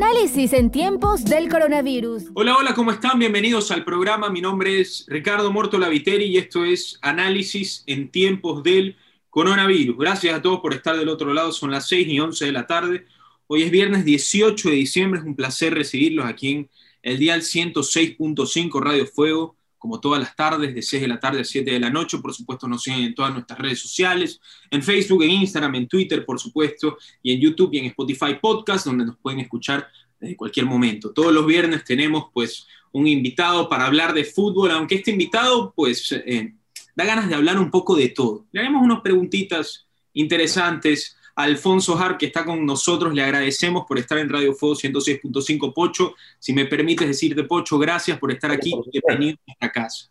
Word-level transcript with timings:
Análisis 0.00 0.52
en 0.52 0.70
tiempos 0.70 1.24
del 1.24 1.48
coronavirus. 1.48 2.26
Hola, 2.34 2.56
hola, 2.56 2.72
¿cómo 2.72 2.92
están? 2.92 3.18
Bienvenidos 3.18 3.72
al 3.72 3.84
programa. 3.84 4.30
Mi 4.30 4.40
nombre 4.40 4.80
es 4.80 5.04
Ricardo 5.08 5.50
Morto 5.50 5.76
Laviteri 5.76 6.26
y 6.26 6.36
esto 6.36 6.64
es 6.64 7.00
Análisis 7.02 7.82
en 7.88 8.08
tiempos 8.08 8.62
del 8.62 8.94
coronavirus. 9.28 9.98
Gracias 9.98 10.36
a 10.36 10.40
todos 10.40 10.60
por 10.60 10.72
estar 10.72 10.96
del 10.96 11.08
otro 11.08 11.34
lado. 11.34 11.50
Son 11.50 11.72
las 11.72 11.88
6 11.88 12.06
y 12.06 12.20
11 12.20 12.44
de 12.44 12.52
la 12.52 12.68
tarde. 12.68 13.06
Hoy 13.48 13.64
es 13.64 13.72
viernes 13.72 14.04
18 14.04 14.70
de 14.70 14.76
diciembre. 14.76 15.18
Es 15.18 15.26
un 15.26 15.34
placer 15.34 15.74
recibirlos 15.74 16.26
aquí 16.26 16.52
en 16.52 16.70
el 17.02 17.18
Dial 17.18 17.42
106.5 17.42 18.80
Radio 18.80 19.04
Fuego 19.04 19.56
como 19.78 20.00
todas 20.00 20.20
las 20.20 20.34
tardes, 20.34 20.74
de 20.74 20.82
6 20.82 21.02
de 21.02 21.08
la 21.08 21.20
tarde 21.20 21.40
a 21.40 21.44
7 21.44 21.70
de 21.70 21.80
la 21.80 21.90
noche. 21.90 22.18
Por 22.18 22.34
supuesto, 22.34 22.66
nos 22.68 22.82
siguen 22.82 23.04
en 23.04 23.14
todas 23.14 23.32
nuestras 23.32 23.58
redes 23.58 23.80
sociales, 23.80 24.40
en 24.70 24.82
Facebook, 24.82 25.22
en 25.22 25.30
Instagram, 25.30 25.74
en 25.76 25.88
Twitter, 25.88 26.24
por 26.24 26.38
supuesto, 26.38 26.98
y 27.22 27.32
en 27.32 27.40
YouTube 27.40 27.70
y 27.72 27.78
en 27.78 27.86
Spotify 27.86 28.34
Podcast, 28.40 28.86
donde 28.86 29.06
nos 29.06 29.18
pueden 29.18 29.40
escuchar 29.40 29.86
desde 30.18 30.36
cualquier 30.36 30.66
momento. 30.66 31.12
Todos 31.12 31.32
los 31.32 31.46
viernes 31.46 31.84
tenemos 31.84 32.26
pues 32.32 32.66
un 32.92 33.06
invitado 33.06 33.68
para 33.68 33.86
hablar 33.86 34.14
de 34.14 34.24
fútbol, 34.24 34.70
aunque 34.70 34.96
este 34.96 35.12
invitado 35.12 35.72
pues 35.74 36.10
eh, 36.12 36.54
da 36.96 37.04
ganas 37.04 37.28
de 37.28 37.34
hablar 37.34 37.58
un 37.58 37.70
poco 37.70 37.94
de 37.94 38.08
todo. 38.08 38.46
Le 38.52 38.60
haremos 38.60 38.82
unas 38.82 39.00
preguntitas 39.00 39.86
interesantes 40.14 41.17
Alfonso 41.38 41.96
Har, 41.96 42.18
que 42.18 42.26
está 42.26 42.44
con 42.44 42.66
nosotros. 42.66 43.14
Le 43.14 43.22
agradecemos 43.22 43.86
por 43.86 43.96
estar 43.96 44.18
en 44.18 44.28
Radio 44.28 44.54
Fuego 44.54 44.74
106.5 44.74 45.72
Pocho. 45.72 46.16
Si 46.36 46.52
me 46.52 46.64
permites 46.64 47.06
decirte, 47.06 47.44
Pocho, 47.44 47.78
gracias 47.78 48.18
por 48.18 48.32
estar 48.32 48.50
aquí. 48.50 48.74
Bienvenido 48.90 49.38
a 49.46 49.52
esta 49.52 49.70
casa. 49.70 50.08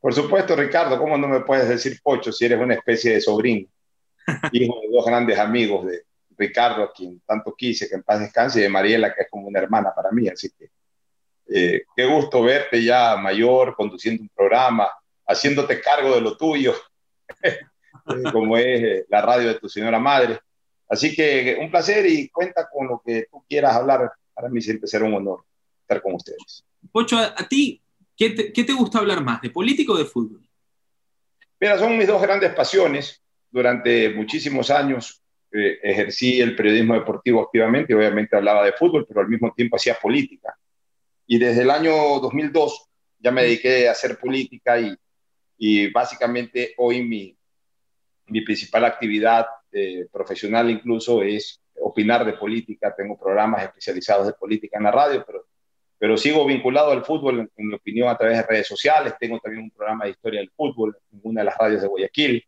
Por 0.00 0.14
supuesto, 0.14 0.54
Ricardo, 0.54 0.96
¿cómo 0.96 1.18
no 1.18 1.26
me 1.26 1.40
puedes 1.40 1.68
decir 1.68 1.98
Pocho 2.00 2.30
si 2.30 2.44
eres 2.44 2.60
una 2.60 2.74
especie 2.74 3.14
de 3.14 3.20
sobrino? 3.20 3.66
Hijo 4.52 4.80
de 4.80 4.88
dos 4.92 5.04
grandes 5.04 5.36
amigos 5.40 5.86
de 5.86 6.04
Ricardo, 6.38 6.84
a 6.84 6.92
quien 6.92 7.20
tanto 7.26 7.52
quise, 7.56 7.88
que 7.88 7.96
en 7.96 8.04
paz 8.04 8.20
descanse, 8.20 8.60
y 8.60 8.62
de 8.62 8.68
Mariela, 8.68 9.12
que 9.12 9.22
es 9.22 9.28
como 9.28 9.48
una 9.48 9.58
hermana 9.58 9.92
para 9.92 10.12
mí. 10.12 10.28
Así 10.28 10.52
que 10.56 10.70
eh, 11.48 11.82
qué 11.96 12.06
gusto 12.06 12.44
verte 12.44 12.80
ya 12.80 13.16
mayor, 13.16 13.74
conduciendo 13.74 14.22
un 14.22 14.28
programa, 14.28 14.88
haciéndote 15.26 15.80
cargo 15.80 16.14
de 16.14 16.20
lo 16.20 16.36
tuyo. 16.36 16.74
como 18.32 18.56
es 18.56 18.82
eh, 18.82 19.06
la 19.08 19.22
radio 19.22 19.48
de 19.48 19.60
tu 19.60 19.68
señora 19.68 19.98
madre. 19.98 20.38
Así 20.88 21.14
que 21.14 21.56
un 21.60 21.70
placer 21.70 22.06
y 22.06 22.28
cuenta 22.28 22.68
con 22.70 22.86
lo 22.86 23.02
que 23.04 23.26
tú 23.30 23.44
quieras 23.48 23.74
hablar. 23.74 24.12
Para 24.32 24.48
mí 24.48 24.60
siempre 24.60 24.88
será 24.88 25.04
un 25.04 25.14
honor 25.14 25.44
estar 25.82 26.02
con 26.02 26.14
ustedes. 26.14 26.64
Pocho, 26.92 27.18
a, 27.18 27.48
ti, 27.48 27.80
¿qué 28.16 28.30
te, 28.30 28.52
¿qué 28.52 28.64
te, 28.64 28.72
gusta 28.72 28.98
hablar 28.98 29.22
más, 29.22 29.40
de 29.40 29.50
política 29.50 29.92
o 29.92 29.96
de 29.96 30.04
fútbol? 30.04 30.42
Mira, 31.60 31.78
son 31.78 31.96
mis 31.96 32.06
dos 32.06 32.20
grandes 32.20 32.52
pasiones. 32.54 33.20
Durante 33.50 34.10
muchísimos 34.10 34.70
años 34.70 35.22
eh, 35.52 35.78
ejercí 35.82 36.40
el 36.40 36.56
periodismo 36.56 36.94
deportivo 36.94 37.42
activamente, 37.42 37.94
obviamente 37.94 38.36
hablaba 38.36 38.64
de 38.64 38.72
fútbol, 38.72 39.06
pero 39.06 39.20
al 39.20 39.28
mismo 39.28 39.52
tiempo 39.54 39.76
hacía 39.76 39.94
política. 39.94 40.56
Y 41.26 41.38
desde 41.38 41.62
el 41.62 41.70
año 41.70 41.92
2002 42.20 42.88
ya 43.20 43.30
me 43.30 43.44
dediqué 43.44 43.88
a 43.88 43.92
hacer 43.92 44.18
política 44.18 44.78
y, 44.78 44.94
y 45.56 45.90
básicamente 45.90 46.74
hoy 46.76 47.02
mi, 47.02 47.36
mi 48.26 48.40
principal 48.42 48.84
actividad 48.84 49.46
eh, 49.72 50.06
profesional 50.10 50.70
incluso 50.70 51.22
es 51.22 51.60
opinar 51.80 52.24
de 52.24 52.34
política. 52.34 52.94
Tengo 52.96 53.18
programas 53.18 53.62
especializados 53.62 54.26
de 54.26 54.32
política 54.34 54.78
en 54.78 54.84
la 54.84 54.90
radio, 54.90 55.24
pero, 55.26 55.46
pero 55.98 56.16
sigo 56.16 56.44
vinculado 56.46 56.92
al 56.92 57.04
fútbol, 57.04 57.40
en, 57.40 57.66
mi 57.68 57.74
opinión, 57.74 58.08
a 58.08 58.16
través 58.16 58.38
de 58.38 58.44
redes 58.44 58.66
sociales. 58.66 59.14
Tengo 59.18 59.38
también 59.40 59.64
un 59.64 59.70
programa 59.70 60.04
de 60.04 60.12
historia 60.12 60.40
del 60.40 60.50
fútbol 60.50 60.96
en 61.12 61.20
una 61.22 61.40
de 61.40 61.44
las 61.46 61.56
radios 61.56 61.82
de 61.82 61.88
Guayaquil. 61.88 62.44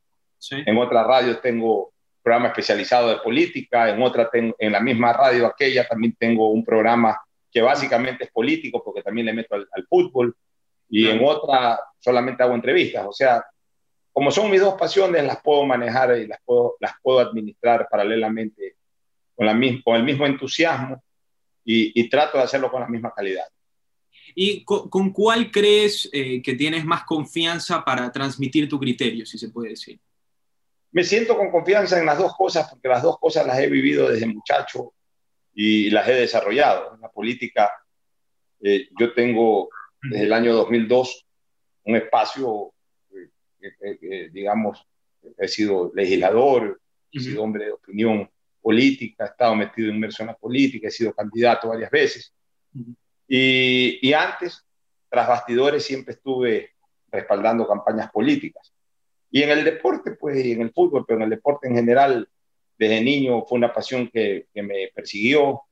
En 0.51 0.79
otras 0.79 1.07
radios 1.07 1.41
tengo 1.41 1.93
programa 2.23 2.49
especializado 2.49 3.09
de 3.09 3.19
política, 3.19 3.89
en 3.89 4.03
otra 4.03 4.29
tengo, 4.29 4.55
en 4.59 4.73
la 4.73 4.81
misma 4.81 5.13
radio 5.13 5.47
aquella 5.47 5.87
también 5.87 6.15
tengo 6.19 6.51
un 6.51 6.65
programa 6.65 7.17
que 7.51 7.63
básicamente 7.63 8.25
es 8.25 8.31
político 8.31 8.83
porque 8.85 9.03
también 9.03 9.27
le 9.27 9.33
meto 9.33 9.55
al, 9.55 9.87
fútbol 9.89 10.37
y 10.89 11.09
en 11.09 11.25
otra 11.25 11.79
solamente 11.99 12.43
hago 12.43 12.55
entrevistas. 12.55 13.07
O 13.07 13.13
sea, 13.13 13.45
como 14.16 14.31
son 14.31 14.50
mis 14.50 14.62
dos 14.62 14.77
pasiones, 14.77 15.22
las 15.25 15.43
puedo 15.43 15.66
manejar 15.66 16.16
y 16.16 16.27
las 16.27 16.38
puedo, 16.43 16.78
las 16.81 16.94
puedo 17.03 17.19
administrar 17.19 17.87
paralelamente 17.91 18.77
con, 19.34 19.44
la, 19.44 19.53
con 19.84 19.94
el 19.94 20.04
mismo 20.04 20.25
entusiasmo 20.25 21.04
y, 21.62 22.09
trato 22.09 22.38
de 22.38 22.44
hacerlo 22.44 22.71
con 22.71 22.81
la 22.81 22.88
misma 22.88 23.12
calidad. 23.15 23.44
¿Y 24.34 24.65
con, 24.65 25.12
cuál 25.12 25.50
crees 25.50 26.09
eh, 26.15 26.41
que 26.41 26.55
tienes 26.55 26.82
más 26.87 27.05
confianza 27.05 27.84
para 27.84 28.10
transmitir 28.10 28.66
tu 28.71 28.81
criterio, 28.81 29.26
si 29.26 29.37
se 29.37 29.50
puede 29.50 29.69
decir? 29.69 30.00
Me 30.93 31.05
siento 31.05 31.37
con 31.37 31.50
confianza 31.50 32.00
en 32.00 32.06
las 32.06 32.16
dos 32.16 32.34
cosas 32.34 32.71
porque 32.71 32.88
las 32.88 33.03
dos 33.03 33.19
cosas 33.19 33.47
las 33.47 33.59
he 33.59 33.66
vivido 33.66 34.09
desde 34.09 34.25
muchacho 34.25 34.94
y 35.53 35.91
las 35.91 36.09
he 36.09 36.15
desarrollado. 36.15 36.94
En 36.94 37.03
la 37.03 37.10
política, 37.10 37.71
eh, 38.62 38.88
yo 38.99 39.12
tengo 39.12 39.69
desde 40.00 40.25
el 40.25 40.32
año 40.32 40.55
2002 40.55 41.26
un 41.84 41.97
espacio 41.97 42.72
digamos, 44.32 44.87
he 45.38 45.49
sido 45.49 45.93
legislador, 45.94 46.81
he 47.10 47.21
sido 47.21 47.43
hombre 47.43 47.66
de 47.66 47.72
opinión 47.72 48.31
política, 48.60 49.25
he 49.25 49.28
estado 49.28 49.54
metido 49.54 49.91
inmerso 49.91 50.22
en 50.22 50.28
la 50.28 50.37
política, 50.37 50.88
he 50.88 50.91
sido 50.91 51.15
candidato 51.15 51.69
varias 51.69 51.91
veces. 51.91 52.34
y, 53.28 53.99
y, 54.06 54.12
antes, 54.12 54.65
tras 55.09 55.28
bastidores, 55.28 55.84
siempre 55.84 56.15
estuve 56.15 56.71
respaldando 57.10 57.66
campañas 57.66 58.10
políticas. 58.10 58.72
Y 59.31 59.43
en 59.43 59.50
el 59.50 59.65
deporte, 59.65 60.12
pues, 60.12 60.44
y 60.44 60.53
en 60.53 60.62
el 60.62 60.72
fútbol, 60.72 61.05
pero 61.06 61.19
en 61.19 61.25
el 61.25 61.31
deporte 61.31 61.69
en 61.69 61.75
general, 61.75 62.28
desde 62.78 63.00
niño 63.00 63.44
fue 63.47 63.59
una 63.59 63.72
pasión 63.72 64.09
que, 64.09 64.47
que 64.53 64.62
me 64.62 64.91
persiguió. 64.94 65.62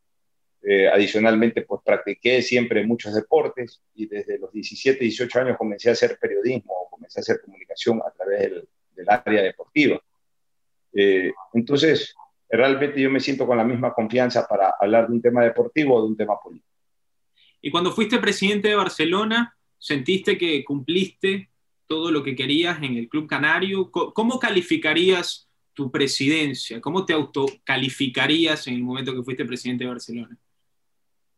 Eh, 0.67 0.89
adicionalmente, 0.89 1.61
pues 1.61 1.83
practiqué 1.85 2.41
siempre 2.41 2.87
muchos 2.87 3.15
deportes 3.15 3.83
y 3.95 4.07
desde 4.07 4.39
los 4.39 4.51
17, 4.51 4.99
18 4.99 5.41
años 5.41 5.59
comencé 5.59 5.91
a 5.91 5.93
hacer 5.93 6.17
periodismo 6.19 6.84
comencé 7.05 7.21
a 7.21 7.23
hacer 7.23 7.41
comunicación 7.45 8.01
a 8.07 8.11
través 8.11 8.51
del, 8.51 8.69
área 9.09 9.43
deportiva. 9.43 10.01
Eh, 10.93 11.33
entonces, 11.53 12.15
realmente 12.49 13.01
yo 13.01 13.11
me 13.11 13.21
siento 13.21 13.47
con 13.47 13.57
la 13.57 13.65
misma 13.65 13.93
confianza 13.93 14.47
para 14.47 14.75
hablar 14.81 15.09
de 15.09 15.15
un 15.15 15.23
tema 15.23 15.43
deportivo 15.43 15.97
o 15.97 16.03
de 16.03 16.09
un 16.09 16.17
tema 16.17 16.39
político. 16.41 16.69
Y 17.61 17.71
cuando 17.71 17.93
fuiste 17.93 18.19
presidente 18.19 18.69
de 18.69 18.77
Barcelona, 18.77 19.57
¿sentiste 19.79 20.39
que 20.39 20.65
cumpliste 20.65 21.51
todo 21.87 22.11
lo 22.11 22.23
que 22.23 22.37
querías 22.37 22.79
en 22.83 22.97
el 22.97 23.09
Club 23.09 23.27
Canario? 23.27 23.91
¿Cómo 23.91 24.39
calificarías 24.39 25.49
tu 25.73 25.91
presidencia? 25.91 26.81
¿Cómo 26.81 27.05
te 27.05 27.13
autocalificarías 27.13 28.67
en 28.69 28.75
el 28.75 28.83
momento 28.83 29.15
que 29.15 29.23
fuiste 29.23 29.45
presidente 29.45 29.85
de 29.85 29.91
Barcelona? 29.91 30.39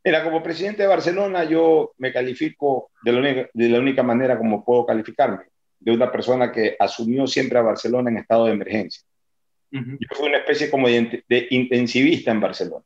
Mira, 0.05 0.23
como 0.23 0.41
presidente 0.41 0.83
de 0.83 0.89
Barcelona 0.89 1.45
yo 1.45 1.93
me 1.99 2.13
califico 2.13 2.91
de 3.03 3.13
la, 3.13 3.19
única, 3.19 3.51
de 3.53 3.69
la 3.69 3.81
única 3.81 4.03
manera 4.05 4.39
como 4.39 4.65
puedo 4.65 4.87
calificarme, 4.87 5.47
de 5.79 5.93
una 5.93 6.11
persona 6.11 6.51
que 6.51 6.77
asumió 6.79 7.27
siempre 7.27 7.59
a 7.59 7.63
Barcelona 7.63 8.11
en 8.11 8.19
estado 8.19 8.47
de 8.47 8.53
emergencia. 8.53 9.03
Yo 9.71 10.09
fui 10.13 10.29
una 10.29 10.39
especie 10.39 10.71
como 10.71 10.89
de, 10.89 11.49
intensivista 11.51 12.31
en 12.31 12.41
Barcelona, 12.41 12.85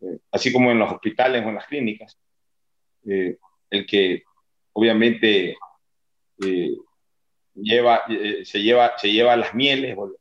eh, 0.00 0.18
así 0.32 0.52
como 0.52 0.70
en 0.70 0.78
los 0.78 0.90
hospitales 0.92 1.44
o 1.44 1.48
en 1.48 1.54
las 1.54 1.66
clínicas, 1.66 2.18
eh, 3.06 3.36
el 3.70 3.86
que 3.86 4.24
obviamente 4.72 5.56
eh, 6.44 6.76
lleva, 7.54 8.04
se, 8.42 8.62
lleva, 8.62 8.98
se 8.98 9.12
lleva 9.12 9.36
las 9.36 9.54
mieles 9.54 9.96
o, 9.96 10.12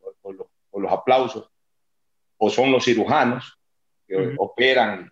los, 0.80 0.92
aplausos, 0.92 1.50
o 2.38 2.50
son 2.50 2.72
los 2.72 2.84
cirujanos 2.84 3.58
que 4.08 4.36
operan 4.38 5.12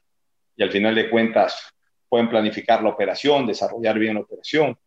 y 0.56 0.64
al 0.64 0.72
final 0.72 0.94
de 0.94 1.10
cuentas 1.10 1.74
pueden 2.08 2.30
planificar 2.30 2.84
la 2.84 2.90
operación, 2.90 3.48
desarrollar 3.48 3.98
bien 3.98 4.16
la 4.16 4.22
operación, 4.22 4.78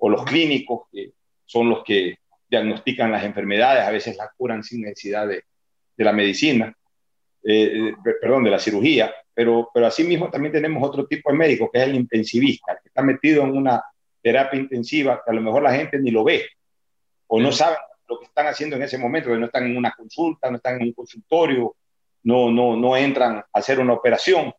o 0.00 0.08
los 0.08 0.24
clínicos, 0.24 0.88
que 0.90 1.12
son 1.44 1.70
los 1.70 1.84
que 1.84 2.16
diagnostican 2.48 3.12
las 3.12 3.24
enfermedades, 3.24 3.84
a 3.84 3.90
veces 3.90 4.16
las 4.16 4.30
curan 4.36 4.64
sin 4.64 4.82
necesidad 4.82 5.28
de, 5.28 5.44
de 5.96 6.04
la 6.04 6.12
medicina, 6.12 6.74
eh, 7.42 7.88
eh, 7.88 8.12
perdón, 8.20 8.44
de 8.44 8.50
la 8.50 8.58
cirugía, 8.58 9.14
pero, 9.32 9.70
pero 9.72 9.86
asimismo 9.86 10.30
también 10.30 10.52
tenemos 10.52 10.86
otro 10.86 11.06
tipo 11.06 11.30
de 11.30 11.38
médico, 11.38 11.70
que 11.70 11.78
es 11.78 11.84
el 11.84 11.94
intensivista, 11.94 12.78
que 12.82 12.88
está 12.88 13.02
metido 13.02 13.44
en 13.44 13.56
una 13.56 13.82
terapia 14.22 14.60
intensiva 14.60 15.22
que 15.24 15.30
a 15.30 15.34
lo 15.34 15.40
mejor 15.40 15.62
la 15.62 15.72
gente 15.72 15.98
ni 15.98 16.10
lo 16.10 16.24
ve, 16.24 16.46
o 17.26 17.40
no 17.40 17.52
sabe 17.52 17.76
lo 18.08 18.18
que 18.18 18.26
están 18.26 18.46
haciendo 18.48 18.76
en 18.76 18.82
ese 18.82 18.98
momento, 18.98 19.30
que 19.30 19.36
no 19.36 19.46
están 19.46 19.66
en 19.66 19.76
una 19.76 19.92
consulta, 19.92 20.50
no 20.50 20.56
están 20.56 20.76
en 20.76 20.88
un 20.88 20.92
consultorio, 20.92 21.76
no, 22.24 22.50
no, 22.50 22.76
no 22.76 22.96
entran 22.96 23.38
a 23.38 23.46
hacer 23.52 23.78
una 23.78 23.92
operación, 23.94 24.52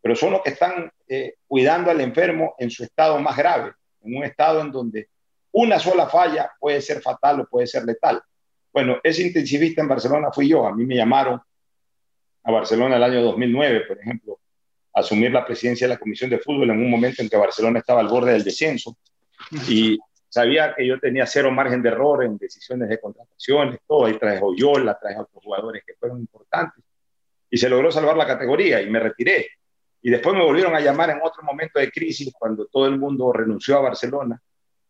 pero 0.00 0.16
son 0.16 0.32
los 0.32 0.42
que 0.42 0.50
están 0.50 0.90
eh, 1.06 1.34
cuidando 1.46 1.90
al 1.90 2.00
enfermo 2.00 2.54
en 2.58 2.70
su 2.70 2.82
estado 2.82 3.18
más 3.20 3.36
grave, 3.36 3.72
en 4.04 4.16
un 4.16 4.24
estado 4.24 4.60
en 4.60 4.70
donde 4.70 5.08
una 5.52 5.78
sola 5.78 6.06
falla 6.08 6.50
puede 6.58 6.80
ser 6.80 7.00
fatal 7.00 7.40
o 7.40 7.46
puede 7.46 7.66
ser 7.66 7.84
letal. 7.84 8.20
Bueno, 8.72 8.98
ese 9.02 9.22
intensivista 9.22 9.82
en 9.82 9.88
Barcelona 9.88 10.32
fui 10.32 10.48
yo. 10.48 10.66
A 10.66 10.74
mí 10.74 10.84
me 10.84 10.96
llamaron 10.96 11.40
a 12.42 12.50
Barcelona 12.50 12.96
el 12.96 13.04
año 13.04 13.22
2009, 13.22 13.82
por 13.86 13.98
ejemplo, 13.98 14.40
a 14.92 15.00
asumir 15.00 15.30
la 15.30 15.46
presidencia 15.46 15.86
de 15.86 15.94
la 15.94 16.00
Comisión 16.00 16.28
de 16.28 16.38
Fútbol 16.38 16.70
en 16.70 16.78
un 16.78 16.90
momento 16.90 17.22
en 17.22 17.28
que 17.28 17.36
Barcelona 17.36 17.78
estaba 17.78 18.00
al 18.00 18.08
borde 18.08 18.32
del 18.32 18.44
descenso 18.44 18.96
y 19.68 19.98
sabía 20.28 20.74
que 20.74 20.86
yo 20.86 20.98
tenía 20.98 21.26
cero 21.26 21.52
margen 21.52 21.82
de 21.82 21.88
error 21.88 22.24
en 22.24 22.36
decisiones 22.36 22.88
de 22.88 23.00
contrataciones, 23.00 23.78
todo. 23.86 24.06
Ahí 24.06 24.18
traje 24.18 24.40
Oyola, 24.42 24.98
traje 24.98 25.16
a 25.16 25.22
otros 25.22 25.42
jugadores 25.42 25.84
que 25.86 25.94
fueron 25.94 26.18
importantes 26.18 26.84
y 27.48 27.56
se 27.56 27.68
logró 27.68 27.92
salvar 27.92 28.16
la 28.16 28.26
categoría 28.26 28.82
y 28.82 28.90
me 28.90 28.98
retiré 28.98 29.48
Y 30.06 30.10
después 30.10 30.36
me 30.36 30.44
volvieron 30.44 30.74
a 30.74 30.80
llamar 30.80 31.08
en 31.08 31.20
otro 31.22 31.42
momento 31.42 31.80
de 31.80 31.90
crisis, 31.90 32.30
cuando 32.38 32.66
todo 32.66 32.86
el 32.86 32.98
mundo 32.98 33.32
renunció 33.32 33.78
a 33.78 33.80
Barcelona, 33.80 34.38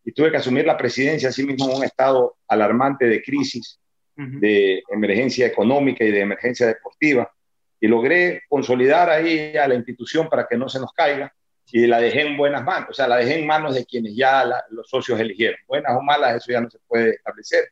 y 0.04 0.10
tuve 0.10 0.28
que 0.32 0.38
asumir 0.38 0.66
la 0.66 0.76
presidencia, 0.76 1.28
así 1.28 1.46
mismo 1.46 1.70
en 1.70 1.76
un 1.76 1.84
estado 1.84 2.38
alarmante 2.48 3.06
de 3.06 3.22
crisis, 3.22 3.78
de 4.16 4.82
emergencia 4.90 5.46
económica 5.46 6.02
y 6.04 6.10
de 6.10 6.20
emergencia 6.20 6.66
deportiva. 6.66 7.32
Y 7.78 7.86
logré 7.86 8.42
consolidar 8.48 9.08
ahí 9.08 9.56
a 9.56 9.68
la 9.68 9.76
institución 9.76 10.28
para 10.28 10.48
que 10.48 10.56
no 10.56 10.68
se 10.68 10.80
nos 10.80 10.92
caiga 10.92 11.32
y 11.70 11.86
la 11.86 12.00
dejé 12.00 12.22
en 12.22 12.36
buenas 12.36 12.64
manos, 12.64 12.90
o 12.90 12.92
sea, 12.92 13.06
la 13.06 13.16
dejé 13.16 13.38
en 13.38 13.46
manos 13.46 13.76
de 13.76 13.86
quienes 13.86 14.16
ya 14.16 14.44
los 14.70 14.88
socios 14.88 15.20
eligieron. 15.20 15.60
Buenas 15.68 15.96
o 15.96 16.02
malas, 16.02 16.34
eso 16.34 16.50
ya 16.50 16.60
no 16.60 16.68
se 16.68 16.80
puede 16.88 17.10
establecer, 17.10 17.68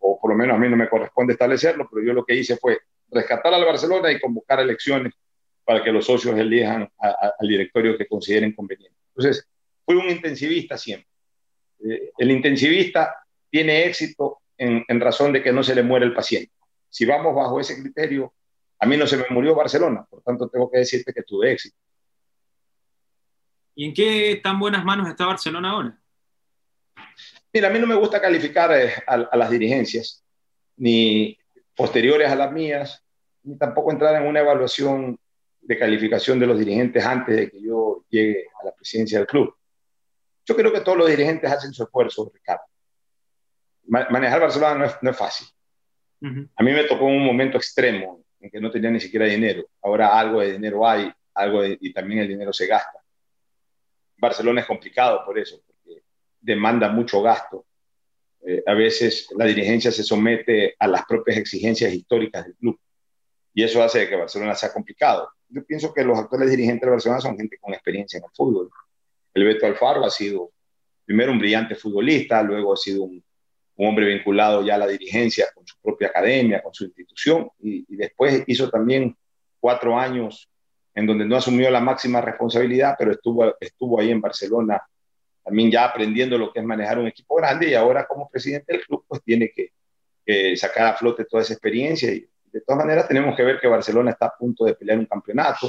o 0.00 0.20
por 0.20 0.30
lo 0.30 0.36
menos 0.36 0.56
a 0.56 0.58
mí 0.58 0.68
no 0.68 0.76
me 0.76 0.90
corresponde 0.90 1.32
establecerlo, 1.32 1.88
pero 1.90 2.04
yo 2.06 2.12
lo 2.12 2.26
que 2.26 2.34
hice 2.34 2.58
fue 2.58 2.78
rescatar 3.10 3.54
al 3.54 3.64
Barcelona 3.64 4.12
y 4.12 4.20
convocar 4.20 4.60
elecciones 4.60 5.14
para 5.64 5.82
que 5.82 5.92
los 5.92 6.06
socios 6.06 6.38
elijan 6.38 6.88
al 6.98 7.48
directorio 7.48 7.96
que 7.96 8.06
consideren 8.06 8.52
conveniente. 8.52 8.98
Entonces, 9.14 9.48
fui 9.84 9.96
un 9.96 10.08
intensivista 10.08 10.76
siempre. 10.76 11.08
Eh, 11.84 12.10
el 12.18 12.30
intensivista 12.30 13.14
tiene 13.50 13.84
éxito 13.86 14.40
en, 14.56 14.84
en 14.86 15.00
razón 15.00 15.32
de 15.32 15.42
que 15.42 15.52
no 15.52 15.62
se 15.62 15.74
le 15.74 15.82
muere 15.82 16.06
el 16.06 16.14
paciente. 16.14 16.52
Si 16.88 17.04
vamos 17.04 17.34
bajo 17.34 17.58
ese 17.58 17.80
criterio, 17.80 18.32
a 18.78 18.86
mí 18.86 18.96
no 18.96 19.06
se 19.06 19.16
me 19.16 19.24
murió 19.30 19.54
Barcelona, 19.54 20.04
por 20.08 20.22
tanto 20.22 20.48
tengo 20.48 20.70
que 20.70 20.78
decirte 20.78 21.12
que 21.12 21.22
tuve 21.22 21.52
éxito. 21.52 21.76
¿Y 23.74 23.86
en 23.86 23.94
qué 23.94 24.40
tan 24.42 24.58
buenas 24.58 24.84
manos 24.84 25.08
está 25.08 25.26
Barcelona 25.26 25.70
ahora? 25.70 25.98
Mira, 27.52 27.68
a 27.68 27.70
mí 27.70 27.78
no 27.78 27.86
me 27.86 27.94
gusta 27.94 28.20
calificar 28.20 28.72
eh, 28.72 28.92
a, 29.06 29.36
las 29.36 29.50
dirigencias, 29.50 30.24
ni 30.76 31.38
posteriores 31.74 32.30
a 32.30 32.36
las 32.36 32.52
mías, 32.52 33.04
ni 33.42 33.56
tampoco 33.56 33.90
entrar 33.90 34.20
en 34.20 34.28
una 34.28 34.40
evaluación 34.40 35.18
de 35.66 35.78
calificación 35.78 36.38
de 36.38 36.46
los 36.46 36.58
dirigentes 36.58 37.04
antes 37.04 37.36
de 37.36 37.50
que 37.50 37.60
yo 37.60 38.04
llegue 38.08 38.46
a 38.60 38.66
la 38.66 38.74
presidencia 38.74 39.18
del 39.18 39.26
club. 39.26 39.54
Yo 40.44 40.54
creo 40.54 40.72
que 40.72 40.80
todos 40.80 40.98
los 40.98 41.08
dirigentes 41.08 41.50
hacen 41.50 41.72
su 41.72 41.84
esfuerzo, 41.84 42.30
Ricardo. 42.32 42.64
Manejar 43.86 44.40
Barcelona 44.40 44.98
no 45.00 45.10
es, 45.10 45.16
fácil. 45.16 45.46
A 46.56 46.62
mí 46.62 46.72
me 46.72 46.84
tocó 46.84 47.04
un 47.04 47.24
momento 47.24 47.56
extremo 47.58 48.24
en 48.40 48.50
que 48.50 48.60
no 48.60 48.70
tenía 48.70 48.90
ni 48.90 49.00
siquiera 49.00 49.26
dinero. 49.26 49.66
Ahora 49.82 50.18
algo 50.18 50.40
de 50.40 50.52
dinero 50.52 50.86
hay, 50.86 51.10
algo 51.34 51.64
y 51.64 51.92
también 51.92 52.20
el 52.20 52.28
dinero 52.28 52.52
se 52.52 52.66
gasta. 52.66 53.04
Barcelona 54.16 54.60
es 54.60 54.66
complicado 54.66 55.24
por 55.24 55.38
eso, 55.38 55.62
porque 55.66 56.02
demanda 56.40 56.88
mucho 56.88 57.20
gasto. 57.22 57.66
Eh, 58.46 58.62
a 58.66 58.74
veces 58.74 59.28
la 59.36 59.46
dirigencia 59.46 59.90
se 59.90 60.02
somete 60.02 60.76
a 60.78 60.86
las 60.86 61.04
propias 61.06 61.38
exigencias 61.38 61.92
históricas 61.92 62.44
del 62.44 62.54
club 62.56 62.78
y 63.54 63.62
eso 63.62 63.82
hace 63.82 64.08
que 64.08 64.16
Barcelona 64.16 64.54
sea 64.54 64.72
complicado. 64.72 65.30
Yo 65.48 65.64
pienso 65.64 65.94
que 65.94 66.02
los 66.02 66.18
actuales 66.18 66.50
dirigentes 66.50 66.86
de 66.86 66.90
Barcelona 66.90 67.20
son 67.20 67.38
gente 67.38 67.56
con 67.58 67.72
experiencia 67.72 68.18
en 68.18 68.24
el 68.24 68.30
fútbol. 68.34 68.68
El 69.32 69.44
Beto 69.44 69.66
Alfaro 69.66 70.04
ha 70.04 70.10
sido 70.10 70.50
primero 71.04 71.32
un 71.32 71.38
brillante 71.38 71.74
futbolista, 71.76 72.42
luego 72.42 72.72
ha 72.72 72.76
sido 72.76 73.04
un, 73.04 73.22
hombre 73.76 74.06
vinculado 74.06 74.64
ya 74.64 74.76
a 74.76 74.78
la 74.78 74.86
dirigencia 74.86 75.46
con 75.52 75.66
su 75.66 75.74
propia 75.82 76.06
academia, 76.06 76.62
con 76.62 76.72
su 76.72 76.84
institución, 76.84 77.50
y, 77.58 77.84
después 77.96 78.44
hizo 78.46 78.70
también 78.70 79.16
cuatro 79.58 79.98
años 79.98 80.48
en 80.94 81.06
donde 81.06 81.24
no 81.24 81.36
asumió 81.36 81.68
la 81.70 81.80
máxima 81.80 82.20
responsabilidad, 82.20 82.94
pero 82.96 83.10
estuvo, 83.10 83.52
estuvo 83.58 83.98
ahí 83.98 84.12
en 84.12 84.20
Barcelona 84.20 84.80
también 85.44 85.70
ya 85.70 85.84
aprendiendo 85.84 86.38
lo 86.38 86.52
que 86.52 86.60
es 86.60 86.64
manejar 86.64 86.98
un 86.98 87.06
equipo 87.06 87.34
grande 87.34 87.68
y 87.68 87.74
ahora 87.74 88.06
como 88.06 88.28
presidente 88.30 88.72
del 88.72 88.84
club 88.84 89.04
pues 89.06 89.22
tiene 89.22 89.52
que, 89.54 89.72
sacar 90.56 90.86
a 90.86 90.96
flote 90.96 91.26
toda 91.26 91.42
esa 91.42 91.52
experiencia 91.52 92.10
y 92.10 92.26
de 92.54 92.60
todas 92.60 92.84
maneras 92.84 93.08
tenemos 93.08 93.36
que 93.36 93.42
ver 93.42 93.58
que 93.60 93.66
Barcelona 93.66 94.12
está 94.12 94.26
a 94.26 94.36
punto 94.36 94.64
de 94.64 94.74
pelear 94.74 94.96
un 94.96 95.06
campeonato 95.06 95.68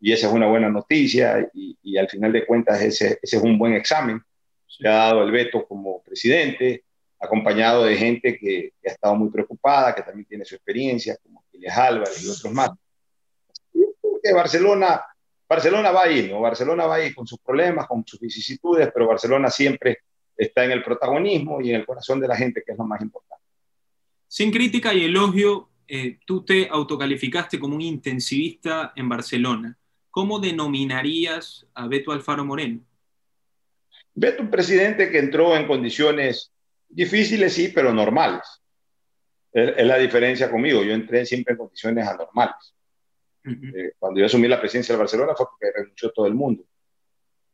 y 0.00 0.12
esa 0.12 0.26
es 0.26 0.32
una 0.32 0.48
buena 0.48 0.68
noticia 0.68 1.48
y, 1.54 1.96
al 1.96 2.08
final 2.08 2.32
de 2.32 2.44
cuentas 2.44 2.82
ese, 2.82 3.20
ese, 3.22 3.36
es 3.36 3.42
un 3.42 3.56
buen 3.56 3.74
examen 3.74 4.20
que 4.66 4.88
ha 4.88 4.92
dado 4.92 5.22
el 5.22 5.30
veto 5.30 5.64
como 5.66 6.02
presidente, 6.02 6.84
acompañado 7.20 7.84
de 7.84 7.96
gente 7.96 8.36
que, 8.36 8.72
ha 8.84 8.90
estado 8.90 9.14
muy 9.14 9.30
preocupada, 9.30 9.94
que 9.94 10.02
también 10.02 10.26
tiene 10.26 10.44
su 10.44 10.56
experiencia, 10.56 11.16
como 11.22 11.44
Quiles 11.52 11.76
Álvarez 11.76 12.20
y 12.22 12.28
otros 12.28 12.52
más 12.52 12.70
que 14.20 14.32
Barcelona, 14.32 15.00
Barcelona 15.48 15.92
va 15.92 16.02
ahí, 16.02 16.28
¿no? 16.28 16.40
Barcelona 16.40 16.86
va 16.86 16.96
ahí 16.96 17.14
con 17.14 17.28
sus 17.28 17.38
problemas, 17.38 17.86
con 17.86 18.04
sus 18.04 18.18
vicisitudes, 18.18 18.90
pero 18.92 19.06
Barcelona 19.06 19.50
siempre 19.50 19.98
está 20.36 20.64
en 20.64 20.72
el 20.72 20.82
protagonismo 20.82 21.60
y 21.60 21.70
en 21.70 21.76
el 21.76 21.86
corazón 21.86 22.18
de 22.18 22.26
la 22.26 22.34
gente, 22.34 22.64
que 22.66 22.72
es 22.72 22.78
lo 22.78 22.84
más 22.84 23.00
importante. 23.00 23.44
Sin 24.26 24.50
crítica 24.50 24.92
y 24.92 25.04
elogio, 25.04 25.67
eh, 25.88 26.18
tú 26.24 26.44
te 26.44 26.68
autocalificaste 26.68 27.58
como 27.58 27.74
un 27.74 27.80
intensivista 27.80 28.92
en 28.94 29.08
Barcelona. 29.08 29.76
¿Cómo 30.10 30.38
denominarías 30.38 31.66
a 31.74 31.86
Beto 31.86 32.12
Alfaro 32.12 32.44
Moreno? 32.44 32.80
Beto, 34.14 34.42
un 34.42 34.50
presidente 34.50 35.10
que 35.10 35.18
entró 35.18 35.56
en 35.56 35.66
condiciones 35.66 36.52
difíciles, 36.88 37.52
sí, 37.52 37.68
pero 37.74 37.92
normales. 37.92 38.42
Es 39.52 39.86
la 39.86 39.96
diferencia 39.96 40.50
conmigo. 40.50 40.82
Yo 40.82 40.92
entré 40.92 41.24
siempre 41.24 41.52
en 41.52 41.58
condiciones 41.58 42.06
anormales. 42.06 42.74
Eh, 43.44 43.92
cuando 43.98 44.20
yo 44.20 44.26
asumí 44.26 44.46
la 44.46 44.60
presidencia 44.60 44.92
del 44.92 45.00
Barcelona 45.00 45.34
fue 45.34 45.46
porque 45.46 45.72
renunció 45.74 46.10
todo 46.12 46.26
el 46.26 46.34
mundo. 46.34 46.64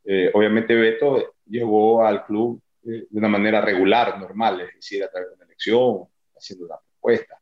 Eh, 0.05 0.31
obviamente 0.35 0.75
Beto 0.75 1.37
llegó 1.47 2.05
al 2.05 2.25
club 2.27 2.61
eh, 2.83 3.07
de 3.09 3.19
una 3.19 3.29
manera 3.29 3.61
regular, 3.61 4.19
normal, 4.19 4.61
es 4.61 4.75
decir, 4.75 5.03
a 5.05 5.11
través 5.11 5.31
de 5.31 5.37
una 5.37 5.45
elección, 5.45 6.05
haciendo 6.37 6.67
una 6.67 6.77
propuesta. 6.77 7.41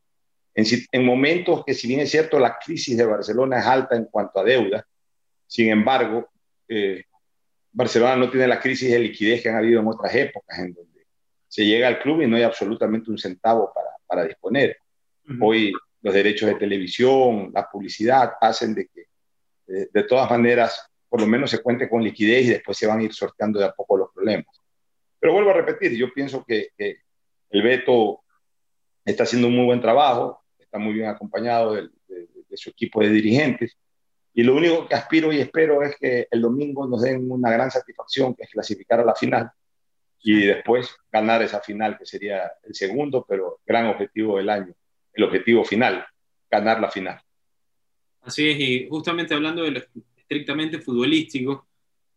En, 0.54 0.64
en, 0.92 1.04
momentos 1.04 1.64
que, 1.64 1.74
si 1.74 1.88
bien 1.88 2.00
es 2.00 2.10
cierto, 2.10 2.38
la 2.38 2.58
crisis 2.58 2.96
de 2.96 3.06
Barcelona 3.06 3.58
es 3.58 3.66
alta 3.66 3.96
en 3.96 4.04
cuanto 4.06 4.40
a 4.40 4.44
deuda, 4.44 4.86
sin 5.46 5.70
embargo, 5.70 6.28
Barcelona 7.72 8.16
no 8.16 8.30
tiene 8.30 8.46
la 8.46 8.60
crisis 8.60 8.90
de 8.90 8.98
liquidez 8.98 9.42
que 9.42 9.50
han 9.50 9.56
habido 9.56 9.80
en 9.80 9.88
otras 9.88 10.14
épocas, 10.14 10.58
en 10.58 10.72
donde 10.72 11.06
se 11.48 11.66
llega 11.66 11.88
al 11.88 12.00
club 12.00 12.22
y 12.22 12.26
no 12.26 12.36
hay 12.36 12.42
absolutamente 12.42 13.10
un 13.10 13.18
centavo 13.18 13.70
para, 13.74 13.90
para 14.06 14.24
disponer. 14.24 14.78
Hoy 15.40 15.72
los 16.02 16.14
derechos 16.14 16.48
de 16.48 16.56
televisión, 16.56 17.50
la 17.54 17.68
publicidad, 17.70 18.32
hacen 18.40 18.74
de 18.74 18.88
que 18.88 19.06
de, 19.66 20.02
todas 20.04 20.30
maneras 20.30 20.88
por 21.08 21.20
lo 21.20 21.26
menos 21.26 21.50
se 21.50 21.62
cuente 21.62 21.88
con 21.88 22.02
liquidez 22.02 22.46
y 22.46 22.50
después 22.50 22.76
se 22.76 22.86
van 22.86 23.00
a 23.00 23.02
ir 23.02 23.12
sorteando 23.12 23.58
de 23.58 23.66
a 23.66 23.72
poco 23.72 23.96
los 23.96 24.10
problemas. 24.12 24.46
Pero 25.20 25.34
vuelvo 25.34 25.50
a 25.50 25.54
repetir, 25.54 25.92
yo 25.92 26.12
pienso 26.12 26.44
que, 26.44 26.70
el 26.78 27.62
Beto 27.62 28.22
está 29.04 29.24
haciendo 29.24 29.48
un 29.48 29.56
muy 29.56 29.66
buen 29.66 29.80
trabajo, 29.80 30.41
está 30.72 30.78
muy 30.78 30.94
bien 30.94 31.08
acompañado 31.08 31.74
de, 31.74 31.90
su 32.54 32.70
equipo 32.70 33.02
de 33.02 33.10
dirigentes. 33.10 33.76
Y 34.32 34.42
lo 34.42 34.56
único 34.56 34.88
que 34.88 34.94
aspiro 34.94 35.30
y 35.30 35.40
espero 35.40 35.82
es 35.82 35.96
que 35.96 36.26
el 36.30 36.40
domingo 36.40 36.86
nos 36.86 37.02
den 37.02 37.30
una 37.30 37.50
gran 37.50 37.70
satisfacción, 37.70 38.34
que 38.34 38.44
es 38.44 38.50
clasificar 38.50 39.00
a 39.00 39.04
la 39.04 39.14
final 39.14 39.50
y 40.22 40.46
después 40.46 40.96
ganar 41.10 41.42
esa 41.42 41.60
final, 41.60 41.98
que 41.98 42.06
sería 42.06 42.50
el 42.62 42.74
segundo, 42.74 43.26
pero 43.28 43.60
gran 43.66 43.86
objetivo 43.86 44.38
del 44.38 44.48
año 44.48 44.74
el 45.12 45.24
objetivo 45.24 45.62
final, 45.62 46.06
ganar 46.50 46.80
la 46.80 46.90
final. 46.90 47.20
Así 48.22 48.48
es, 48.48 48.58
y 48.58 48.88
justamente 48.88 49.34
hablando 49.34 49.62
de 49.62 49.72
lo 49.72 49.80
estrictamente 50.16 50.78
futbolístico, 50.78 51.66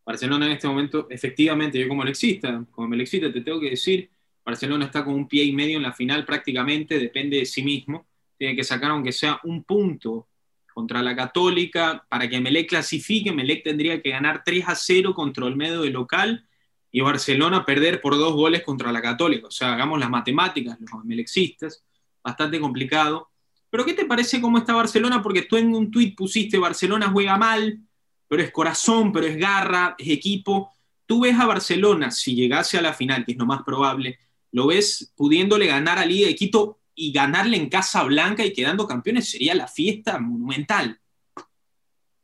Barcelona 0.05 0.45
en 0.45 0.53
este 0.53 0.67
momento, 0.69 1.07
efectivamente, 1.09 1.77
yo 1.77 1.89
como 1.89 2.05
lexista, 2.05 2.63
como 2.71 2.87
melexista 2.87 3.33
te 3.33 3.41
tengo 3.41 3.59
que 3.59 3.71
decir, 3.71 4.09
Barcelona 4.45 4.85
está 4.85 5.03
con 5.03 5.13
un 5.13 5.27
pie 5.27 5.43
y 5.43 5.51
medio 5.51 5.75
en 5.75 5.83
la 5.83 5.91
final 5.91 6.23
prácticamente, 6.23 6.97
depende 6.97 7.37
de 7.37 7.45
sí 7.45 7.63
mismo, 7.63 8.05
tiene 8.37 8.55
que 8.55 8.63
sacar 8.63 8.91
aunque 8.91 9.11
sea 9.11 9.39
un 9.43 9.63
punto 9.63 10.27
contra 10.73 11.01
la 11.01 11.15
Católica, 11.15 12.05
para 12.09 12.29
que 12.29 12.41
Melec 12.41 12.67
clasifique, 12.67 13.31
Melec 13.31 13.63
tendría 13.63 14.01
que 14.01 14.09
ganar 14.09 14.43
3 14.43 14.67
a 14.67 14.75
0 14.75 15.13
contra 15.13 15.47
el 15.47 15.55
medio 15.55 15.81
de 15.81 15.89
local 15.89 16.45
y 16.91 16.99
Barcelona 16.99 17.65
perder 17.65 18.01
por 18.01 18.17
dos 18.17 18.33
goles 18.33 18.61
contra 18.61 18.91
la 18.91 19.01
Católica. 19.01 19.47
O 19.47 19.51
sea, 19.51 19.73
hagamos 19.73 19.99
las 19.99 20.09
matemáticas, 20.09 20.77
los 20.79 21.05
melexistas, 21.05 21.83
bastante 22.21 22.59
complicado. 22.59 23.29
Pero 23.69 23.85
¿qué 23.85 23.93
te 23.93 24.05
parece 24.05 24.41
cómo 24.41 24.57
está 24.57 24.73
Barcelona? 24.73 25.21
Porque 25.21 25.43
tú 25.43 25.55
en 25.55 25.73
un 25.73 25.91
tuit 25.91 26.15
pusiste 26.15 26.57
Barcelona 26.57 27.09
juega 27.09 27.37
mal, 27.37 27.79
pero 28.27 28.41
es 28.41 28.51
corazón, 28.51 29.13
pero 29.13 29.27
es 29.27 29.37
garra, 29.37 29.95
es 29.97 30.09
equipo. 30.09 30.71
Tú 31.05 31.21
ves 31.21 31.39
a 31.39 31.45
Barcelona, 31.45 32.11
si 32.11 32.35
llegase 32.35 32.77
a 32.77 32.81
la 32.81 32.93
final, 32.93 33.25
que 33.25 33.33
es 33.33 33.37
lo 33.37 33.45
más 33.45 33.63
probable, 33.63 34.19
lo 34.51 34.67
ves 34.67 35.13
pudiéndole 35.15 35.67
ganar 35.67 35.99
a 35.99 36.05
Liga 36.05 36.27
de 36.27 36.35
Quito 36.35 36.79
y 36.95 37.11
ganarle 37.11 37.57
en 37.57 37.69
Casa 37.69 38.03
Blanca 38.03 38.43
y 38.43 38.53
quedando 38.53 38.87
campeones, 38.87 39.29
sería 39.29 39.53
la 39.53 39.67
fiesta 39.67 40.17
monumental. 40.17 40.99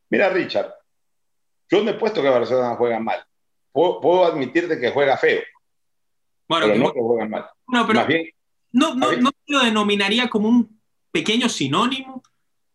Mira, 0.10 0.30
Richard, 0.30 0.74
yo 1.70 1.84
no 1.84 1.92
he 1.92 1.96
puesto 1.96 2.22
que 2.22 2.30
Barcelona 2.30 2.76
juega 2.76 3.00
mal. 3.00 3.24
Puedo, 3.72 4.26
admitirte 4.26 4.80
que 4.80 4.92
juega 4.92 5.18
feo. 5.18 5.42
Bueno, 6.48 6.68
pero 6.68 6.80
no 6.80 6.94
que 6.94 7.00
juega 7.00 7.28
mal. 7.28 7.46
No, 7.68 7.88
pero 7.88 8.06
¿No, 8.74 8.96
no, 8.96 9.12
¿No 9.18 9.32
lo 9.48 9.60
denominaría 9.60 10.30
como 10.30 10.48
un 10.48 10.82
pequeño 11.12 11.50
sinónimo? 11.50 12.24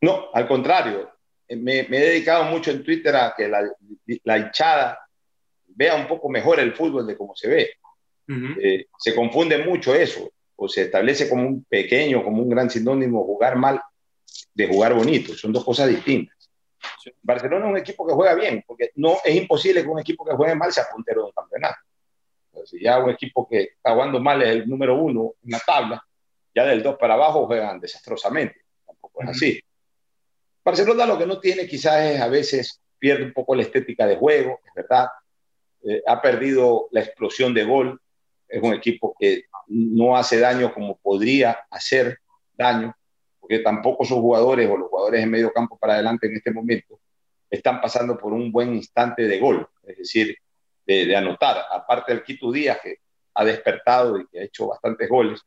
No, 0.01 0.27
al 0.33 0.47
contrario. 0.47 1.11
Me, 1.49 1.81
he 1.81 1.87
dedicado 1.87 2.45
mucho 2.45 2.71
en 2.71 2.83
Twitter 2.83 3.15
a 3.15 3.35
que 3.37 3.49
la, 3.49 3.63
la, 4.25 4.39
hinchada 4.39 4.99
vea 5.69 5.95
un 5.95 6.09
poco 6.09 6.29
mejor 6.29 6.59
el 6.59 6.75
fútbol 6.75 7.07
de 7.07 7.17
cómo 7.17 7.35
se 7.37 7.49
ve. 7.49 7.71
Eh, 8.61 8.87
se 8.99 9.15
confunde 9.15 9.59
mucho 9.59 9.95
eso, 9.95 10.29
o 10.57 10.69
se 10.69 10.83
establece 10.83 11.29
como 11.29 11.47
un 11.47 11.65
pequeño, 11.65 12.25
como 12.25 12.43
un 12.43 12.49
gran 12.49 12.71
sinónimo 12.71 13.25
jugar 13.25 13.57
mal 13.57 13.81
de 14.55 14.67
jugar 14.67 14.95
bonito. 14.95 15.35
Son 15.35 15.53
dos 15.53 15.65
cosas 15.65 15.89
distintas. 15.89 16.37
Barcelona 17.23 17.67
es 17.67 17.71
un 17.71 17.79
equipo 17.79 18.07
que 18.07 18.15
juega 18.15 18.35
bien, 18.35 18.65
porque 18.67 18.91
no 18.97 19.17
es 19.25 19.35
imposible 19.35 19.83
que 19.83 19.89
un 19.89 20.01
equipo 20.01 20.25
que 20.25 20.35
juegue 20.35 20.55
mal 20.55 20.73
sea 20.73 20.87
puntero 20.93 21.23
de 21.23 21.27
un 21.27 21.33
campeonato. 21.33 21.79
si 22.65 22.83
ya 22.83 22.99
un 22.99 23.11
equipo 23.11 23.47
que 23.49 23.63
está 23.63 23.93
jugando 23.93 24.21
mal 24.21 24.43
es 24.43 24.49
el 24.49 24.69
número 24.69 24.97
uno 24.97 25.35
en 25.45 25.51
la 25.51 25.61
tabla, 25.61 26.05
ya 26.55 26.65
del 26.65 26.83
dos 26.83 26.97
para 26.97 27.15
abajo 27.15 27.47
juegan 27.47 27.81
desastrosamente. 27.81 28.63
Tampoco 28.87 29.23
es 29.23 29.29
así. 29.29 29.61
Barcelona 30.65 31.07
lo 31.07 31.19
que 31.19 31.27
no 31.27 31.39
tiene 31.39 31.67
quizás 31.67 32.03
es 32.03 32.21
a 32.21 32.29
veces 32.29 32.81
pierde 32.99 33.25
un 33.25 33.33
poco 33.33 33.55
la 33.55 33.63
estética 33.63 34.07
de 34.07 34.17
juego, 34.17 34.61
es 34.65 34.75
verdad. 34.75 35.09
Eh, 35.85 36.03
ha 36.07 36.21
perdido 36.21 36.89
la 36.91 37.01
explosión 37.01 37.55
de 37.55 37.65
gol. 37.65 38.01
Es 38.49 38.63
un 38.63 38.75
equipo 38.75 39.15
que 39.19 39.45
no 39.69 40.17
hace 40.17 40.39
daño 40.39 40.73
como 40.73 40.97
podría 40.97 41.59
hacer 41.71 42.19
daño, 42.55 42.95
porque 43.41 43.59
tampoco 43.61 44.05
sus 44.05 44.19
jugadores 44.19 44.69
o 44.71 44.77
los 44.77 44.89
jugadores 44.89 45.23
en 45.23 45.31
medio 45.31 45.53
campo 45.53 45.77
para 45.79 45.95
adelante 45.95 46.27
en 46.27 46.37
este 46.37 46.53
momento 46.53 47.01
están 47.51 47.81
pasando 47.81 48.19
por 48.19 48.33
un 48.33 48.51
buen 48.51 48.75
instante 48.75 49.23
de 49.23 49.39
gol, 49.39 49.69
es 49.85 49.99
decir, 49.99 50.37
de, 50.85 51.17
anotar. 51.17 51.65
Aparte 51.71 52.13
del 52.13 52.23
Quito 52.23 52.51
Díaz, 52.53 52.79
que 52.83 52.99
ha 53.35 53.45
despertado 53.45 54.19
y 54.19 54.27
que 54.27 54.41
ha 54.41 54.45
hecho 54.45 54.69
bastantes 54.69 55.09
goles, 55.09 55.41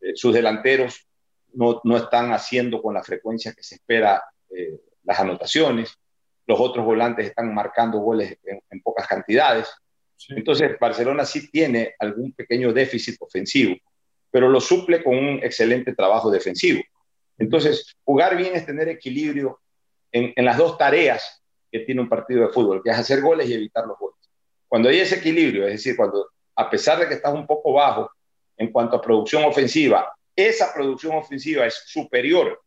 eh, 0.00 0.12
sus 0.14 0.32
delanteros 0.34 1.06
no, 1.52 1.80
no, 1.84 1.96
están 1.96 2.32
haciendo 2.32 2.82
con 2.82 2.94
la 2.94 3.02
frecuencia 3.02 3.52
que 3.52 3.62
se 3.62 3.76
espera 3.76 4.22
eh, 4.50 4.80
las 5.04 5.20
anotaciones. 5.20 5.98
Los 6.46 6.60
otros 6.60 6.84
volantes 6.84 7.26
están 7.26 7.54
marcando 7.54 7.98
goles 7.98 8.38
en, 8.44 8.82
pocas 8.82 9.06
cantidades. 9.06 9.68
Entonces, 10.28 10.76
Barcelona 10.80 11.24
sí 11.24 11.50
tiene 11.50 11.94
algún 11.98 12.32
pequeño 12.32 12.72
déficit 12.72 13.16
ofensivo, 13.20 13.76
pero 14.30 14.48
lo 14.48 14.60
suple 14.60 15.02
con 15.02 15.16
un 15.16 15.40
excelente 15.42 15.94
trabajo 15.94 16.30
defensivo. 16.30 16.82
Entonces, 17.38 17.96
jugar 18.04 18.36
bien 18.36 18.54
es 18.54 18.66
tener 18.66 18.88
equilibrio 18.88 19.60
en, 20.10 20.32
las 20.44 20.56
dos 20.56 20.76
tareas 20.76 21.42
que 21.70 21.80
tiene 21.80 22.00
un 22.00 22.08
partido 22.08 22.46
de 22.46 22.52
fútbol, 22.52 22.82
que 22.82 22.90
es 22.90 22.98
hacer 22.98 23.20
goles 23.20 23.48
y 23.48 23.54
evitar 23.54 23.86
los 23.86 23.98
goles. 23.98 24.18
Cuando 24.66 24.88
hay 24.88 25.00
ese 25.00 25.16
equilibrio, 25.16 25.66
es 25.66 25.74
decir, 25.74 25.96
cuando 25.96 26.30
a 26.56 26.68
pesar 26.68 26.98
de 26.98 27.06
que 27.06 27.14
estás 27.14 27.32
un 27.32 27.46
poco 27.46 27.72
bajo 27.72 28.10
en 28.56 28.72
cuanto 28.72 28.96
a 28.96 29.00
producción 29.00 29.44
ofensiva, 29.44 30.12
esa 30.34 30.72
producción 30.74 31.16
ofensiva 31.16 31.66
es 31.66 31.82
superior 31.86 32.60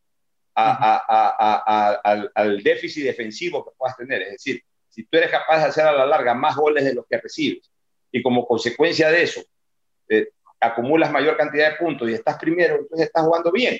al, 0.56 2.62
déficit 2.64 3.06
defensivo 3.06 3.66
que 3.66 3.72
puedas 3.78 3.98
tener. 3.98 4.22
Es 4.24 4.32
decir, 4.32 4.64
si 4.92 5.06
tú 5.06 5.18
eres 5.18 5.32
capaz 5.32 5.58
de 5.60 5.66
hacer 5.66 5.86
a 5.86 5.94
la 5.94 6.06
larga 6.06 6.34
más 6.34 6.56
goles 6.56 6.84
de 6.84 6.94
los 6.94 7.06
que 7.08 7.18
recibes 7.18 7.72
y 8.12 8.22
como 8.22 8.46
consecuencia 8.46 9.10
de 9.10 9.24
eso 9.24 9.42
eh, 10.10 10.30
acumulas 10.60 11.12
mayor 11.12 11.38
cantidad 11.38 11.72
de 11.72 11.78
puntos 11.78 12.10
y 12.10 12.14
estás 12.14 12.38
primero, 12.38 12.76
entonces 12.76 13.08
estás 13.08 13.26
jugando 13.26 13.52
bien. 13.52 13.80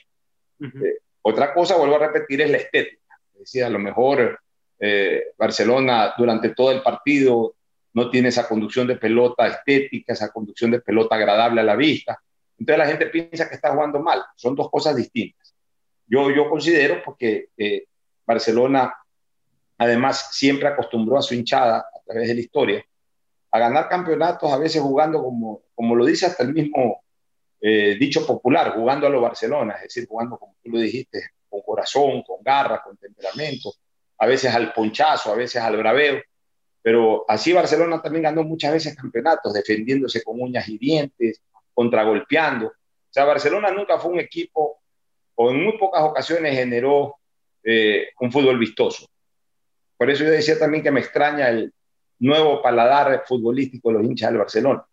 Eh, 0.60 0.98
otra 1.22 1.54
cosa, 1.54 1.76
vuelvo 1.76 1.96
a 1.96 2.08
repetir, 2.08 2.42
es 2.42 2.50
la 2.50 2.58
estética. 2.58 3.20
Es 3.34 3.40
decir, 3.42 3.64
a 3.64 3.70
lo 3.70 3.78
mejor 3.78 4.40
eh, 4.80 5.26
Barcelona 5.38 6.14
durante 6.18 6.50
todo 6.50 6.72
el 6.72 6.82
partido 6.82 7.56
no 7.94 8.10
tiene 8.10 8.30
esa 8.30 8.48
conducción 8.48 8.88
de 8.88 8.96
pelota 8.96 9.48
estética, 9.48 10.14
esa 10.14 10.32
conducción 10.32 10.72
de 10.72 10.82
pelota 10.82 11.16
agradable 11.16 11.62
a 11.62 11.66
la 11.66 11.76
vista. 11.76 12.20
Entonces 12.58 12.78
la 12.80 12.88
gente 12.88 13.08
piensa 13.08 13.48
que 13.48 13.56
está 13.56 13.72
jugando 13.74 14.00
mal. 14.00 14.24
Son 14.36 14.56
dos 14.56 14.70
cosas 14.72 14.96
distintas. 14.96 15.54
Yo, 16.08 16.32
yo 16.32 16.50
considero 16.50 17.02
porque 17.04 17.50
eh, 17.58 17.86
Barcelona 18.26 18.94
además 19.82 20.30
siempre 20.32 20.68
acostumbró 20.68 21.18
a 21.18 21.24
su 21.24 21.34
hinchada 21.34 21.80
a 21.80 22.00
través 22.06 22.28
de 22.28 22.36
la 22.36 22.42
historia 22.42 22.86
a 23.50 23.60
ganar 23.60 23.90
campeonatos, 23.90 24.52
a 24.52 24.58
veces 24.60 24.80
jugando 24.80 25.24
como, 25.24 25.64
como 25.74 25.96
lo 25.96 26.06
dice 26.06 26.28
hasta 26.28 26.44
el 26.44 26.54
mismo 26.54 27.04
eh, 27.60 27.98
dicho 28.00 28.26
popular, 28.26 28.76
jugando 28.76 29.08
a 29.08 29.10
lo 29.10 29.20
Barcelona, 29.22 29.74
es 29.78 29.84
decir, 29.84 30.08
jugando 30.08 30.38
como 30.38 30.56
tú 30.64 30.70
lo 30.70 30.80
dijiste, 30.80 31.32
con 31.50 31.62
corazón, 31.62 32.22
con 32.22 32.44
garra, 32.44 32.84
con 32.84 32.96
temperamento, 32.96 33.74
a 34.20 34.28
veces 34.28 34.54
al 34.54 34.72
ponchazo, 34.72 35.34
a 35.34 35.36
veces 35.36 35.60
al 35.62 35.76
braveo. 35.78 36.22
Pero 36.84 37.26
así 37.28 37.52
Barcelona 37.52 38.00
también 38.04 38.24
ganó 38.24 38.44
muchas 38.44 38.74
veces 38.74 38.96
campeonatos, 38.96 39.52
defendiéndose 39.52 40.24
con 40.24 40.40
uñas 40.40 40.70
y 40.70 40.78
dientes, 40.78 41.42
contragolpeando. 41.74 42.68
O 42.68 43.10
sea, 43.10 43.26
Barcelona 43.26 43.72
nunca 43.72 43.98
fue 43.98 44.12
un 44.12 44.20
equipo 44.20 44.80
o 45.34 45.50
en 45.50 45.64
muy 45.64 45.76
pocas 45.80 46.04
ocasiones 46.04 46.54
generó 46.54 47.16
eh, 47.64 48.10
un 48.20 48.32
fútbol 48.32 48.60
vistoso. 48.60 49.08
Por 50.02 50.10
eso 50.10 50.24
yo 50.24 50.32
decía 50.32 50.58
también 50.58 50.82
que 50.82 50.90
me 50.90 51.00
extraña 51.00 51.48
el 51.50 51.72
nuevo 52.18 52.60
paladar 52.60 53.24
futbolístico 53.24 53.90
de 53.90 54.00
los 54.00 54.04
hinchas 54.04 54.32
del 54.32 54.40
Barcelona. 54.40 54.84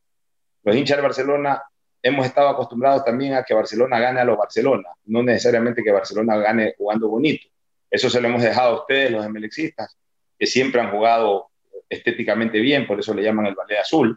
Los 0.63 0.77
hinchas 0.77 0.99
del 0.99 1.03
Barcelona 1.03 1.63
hemos 2.03 2.27
estado 2.27 2.51
acostumbrados 2.51 3.07
también 3.07 3.33
a 3.33 3.43
que 3.43 3.55
Barcelona 3.55 3.99
gane 4.01 4.21
a 4.21 4.25
los 4.25 4.37
Barcelona, 4.37 4.91
no 5.07 5.23
necesariamente 5.23 5.83
que 5.83 5.93
Barcelona 5.93 6.37
gane 6.37 6.75
jugando 6.77 7.09
bonito. 7.09 7.49
Eso 7.91 8.11
se 8.11 8.21
lo 8.21 8.29
hemos 8.29 8.43
dejado 8.43 8.69
a 8.69 8.81
ustedes, 8.81 9.11
los 9.11 9.25
emelexistas, 9.25 9.97
que 10.39 10.45
siempre 10.45 10.79
han 10.79 10.91
jugado 10.91 11.53
estéticamente 11.89 12.61
bien, 12.61 12.87
por 12.87 13.01
eso 13.01 13.15
le 13.15 13.23
llaman 13.23 13.47
el 13.47 13.55
ballet 13.55 13.79
azul. 13.79 14.15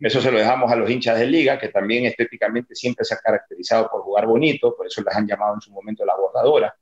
Eso 0.00 0.20
se 0.20 0.32
lo 0.32 0.38
dejamos 0.38 0.72
a 0.72 0.74
los 0.74 0.90
hinchas 0.90 1.20
de 1.20 1.26
liga, 1.26 1.56
que 1.56 1.68
también 1.68 2.06
estéticamente 2.06 2.74
siempre 2.74 3.04
se 3.04 3.14
ha 3.14 3.18
caracterizado 3.18 3.88
por 3.88 4.02
jugar 4.02 4.26
bonito, 4.26 4.74
por 4.76 4.88
eso 4.88 5.02
les 5.02 5.14
han 5.14 5.24
llamado 5.24 5.54
en 5.54 5.60
su 5.60 5.70
momento 5.70 6.04
la 6.04 6.16
bordadora. 6.16 6.74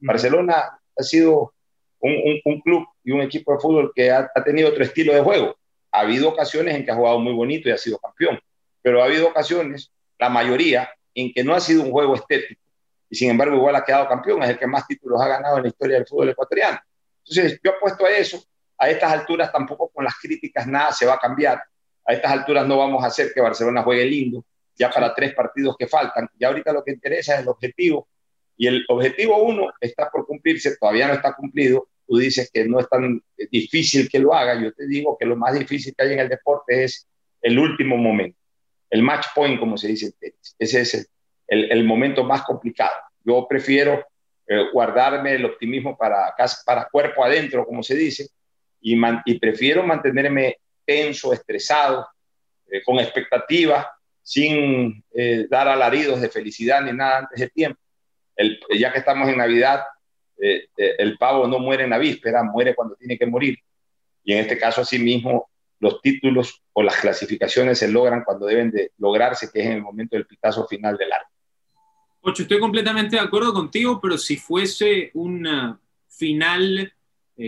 Barcelona 0.00 0.78
ha 0.98 1.02
sido 1.02 1.54
un, 2.00 2.60
club 2.60 2.86
y 3.02 3.12
un 3.12 3.20
equipo 3.22 3.52
de 3.52 3.58
fútbol 3.58 3.92
que 3.94 4.10
ha, 4.10 4.30
tenido 4.44 4.68
otro 4.68 4.84
estilo 4.84 5.14
de 5.14 5.20
juego. 5.20 5.56
Ha 5.92 6.00
habido 6.00 6.28
ocasiones 6.28 6.74
en 6.74 6.84
que 6.84 6.90
ha 6.90 6.96
jugado 6.96 7.18
muy 7.18 7.32
bonito 7.32 7.68
y 7.68 7.72
ha 7.72 7.78
sido 7.78 7.98
campeón, 7.98 8.38
pero 8.82 9.02
ha 9.02 9.06
habido 9.06 9.28
ocasiones, 9.28 9.90
la 10.18 10.28
mayoría, 10.28 10.90
en 11.14 11.32
que 11.32 11.42
no 11.42 11.54
ha 11.54 11.60
sido 11.60 11.82
un 11.82 11.90
juego 11.90 12.14
estético 12.14 12.60
y 13.08 13.16
sin 13.16 13.30
embargo 13.30 13.56
igual 13.56 13.76
ha 13.76 13.84
quedado 13.84 14.08
campeón, 14.08 14.42
es 14.42 14.50
el 14.50 14.58
que 14.58 14.66
más 14.66 14.86
títulos 14.86 15.20
ha 15.20 15.28
ganado 15.28 15.56
en 15.58 15.64
la 15.64 15.68
historia 15.68 15.96
del 15.96 16.06
fútbol 16.06 16.30
ecuatoriano. 16.30 16.78
Entonces 17.24 17.60
yo 17.62 17.72
apuesto 17.72 18.04
a 18.04 18.10
eso, 18.10 18.42
a 18.78 18.88
estas 18.90 19.12
alturas 19.12 19.52
tampoco 19.52 19.88
con 19.88 20.04
las 20.04 20.14
críticas 20.20 20.66
nada 20.66 20.92
se 20.92 21.06
va 21.06 21.14
a 21.14 21.18
cambiar, 21.18 21.62
a 22.04 22.12
estas 22.12 22.32
alturas 22.32 22.66
no 22.66 22.78
vamos 22.78 23.02
a 23.02 23.08
hacer 23.08 23.32
que 23.32 23.40
Barcelona 23.40 23.82
juegue 23.82 24.04
lindo, 24.04 24.44
ya 24.74 24.90
para 24.90 25.14
tres 25.14 25.34
partidos 25.34 25.76
que 25.78 25.86
faltan. 25.86 26.28
Ya 26.38 26.48
ahorita 26.48 26.72
lo 26.72 26.84
que 26.84 26.92
interesa 26.92 27.34
es 27.34 27.40
el 27.40 27.48
objetivo. 27.48 28.08
Y 28.56 28.66
el 28.66 28.84
objetivo 28.88 29.42
uno 29.42 29.72
está 29.80 30.10
por 30.10 30.26
cumplirse, 30.26 30.76
todavía 30.76 31.08
no 31.08 31.14
está 31.14 31.34
cumplido. 31.34 31.88
Tú 32.06 32.18
dices 32.18 32.50
que 32.52 32.64
no 32.66 32.80
es 32.80 32.88
tan 32.88 33.22
difícil 33.50 34.08
que 34.08 34.18
lo 34.18 34.32
haga. 34.34 34.60
Yo 34.60 34.72
te 34.72 34.86
digo 34.86 35.16
que 35.18 35.26
lo 35.26 35.36
más 35.36 35.58
difícil 35.58 35.94
que 35.96 36.04
hay 36.04 36.12
en 36.12 36.20
el 36.20 36.28
deporte 36.28 36.84
es 36.84 37.06
el 37.42 37.58
último 37.58 37.96
momento, 37.96 38.38
el 38.90 39.02
match 39.02 39.26
point, 39.34 39.58
como 39.58 39.76
se 39.76 39.88
dice 39.88 40.06
en 40.06 40.12
tenis. 40.12 40.56
Ese 40.58 40.80
es 40.80 41.10
el, 41.46 41.70
el, 41.70 41.84
momento 41.84 42.24
más 42.24 42.42
complicado. 42.42 42.94
Yo 43.24 43.46
prefiero 43.48 44.04
eh, 44.48 44.70
guardarme 44.72 45.34
el 45.34 45.44
optimismo 45.44 45.96
para, 45.96 46.34
para 46.64 46.88
cuerpo 46.90 47.24
adentro, 47.24 47.66
como 47.66 47.82
se 47.82 47.94
dice, 47.94 48.28
y, 48.80 48.96
y 49.24 49.38
prefiero 49.38 49.82
mantenerme 49.82 50.58
tenso, 50.84 51.32
estresado, 51.32 52.06
eh, 52.70 52.82
con 52.84 52.98
expectativa, 52.98 53.90
sin 54.22 55.04
eh, 55.12 55.46
dar 55.48 55.68
alaridos 55.68 56.20
de 56.20 56.28
felicidad 56.28 56.82
ni 56.82 56.92
nada 56.92 57.18
antes 57.18 57.40
de 57.40 57.48
tiempo. 57.48 57.80
El, 58.36 58.60
ya 58.78 58.92
que 58.92 58.98
estamos 58.98 59.28
en 59.28 59.38
Navidad, 59.38 59.82
eh, 60.40 60.68
el 60.76 61.16
pavo 61.18 61.46
no 61.46 61.58
muere 61.58 61.84
en 61.84 61.90
la 61.90 61.98
víspera, 61.98 62.42
muere 62.42 62.74
cuando 62.74 62.94
tiene 62.96 63.18
que 63.18 63.26
morir. 63.26 63.58
Y 64.22 64.32
en 64.32 64.40
este 64.40 64.58
caso, 64.58 64.82
asimismo, 64.82 65.50
los 65.80 66.00
títulos 66.00 66.62
o 66.72 66.82
las 66.82 66.96
clasificaciones 66.96 67.78
se 67.78 67.88
logran 67.88 68.24
cuando 68.24 68.46
deben 68.46 68.70
de 68.70 68.92
lograrse, 68.98 69.50
que 69.52 69.60
es 69.60 69.66
en 69.66 69.72
el 69.72 69.82
momento 69.82 70.16
del 70.16 70.26
pitazo 70.26 70.66
final 70.66 70.96
del 70.96 71.12
arco. 71.12 71.30
Ocho, 72.20 72.42
estoy 72.42 72.58
completamente 72.58 73.16
de 73.16 73.22
acuerdo 73.22 73.52
contigo, 73.52 74.00
pero 74.00 74.18
si 74.18 74.36
fuese 74.36 75.10
una 75.14 75.80
final 76.08 76.92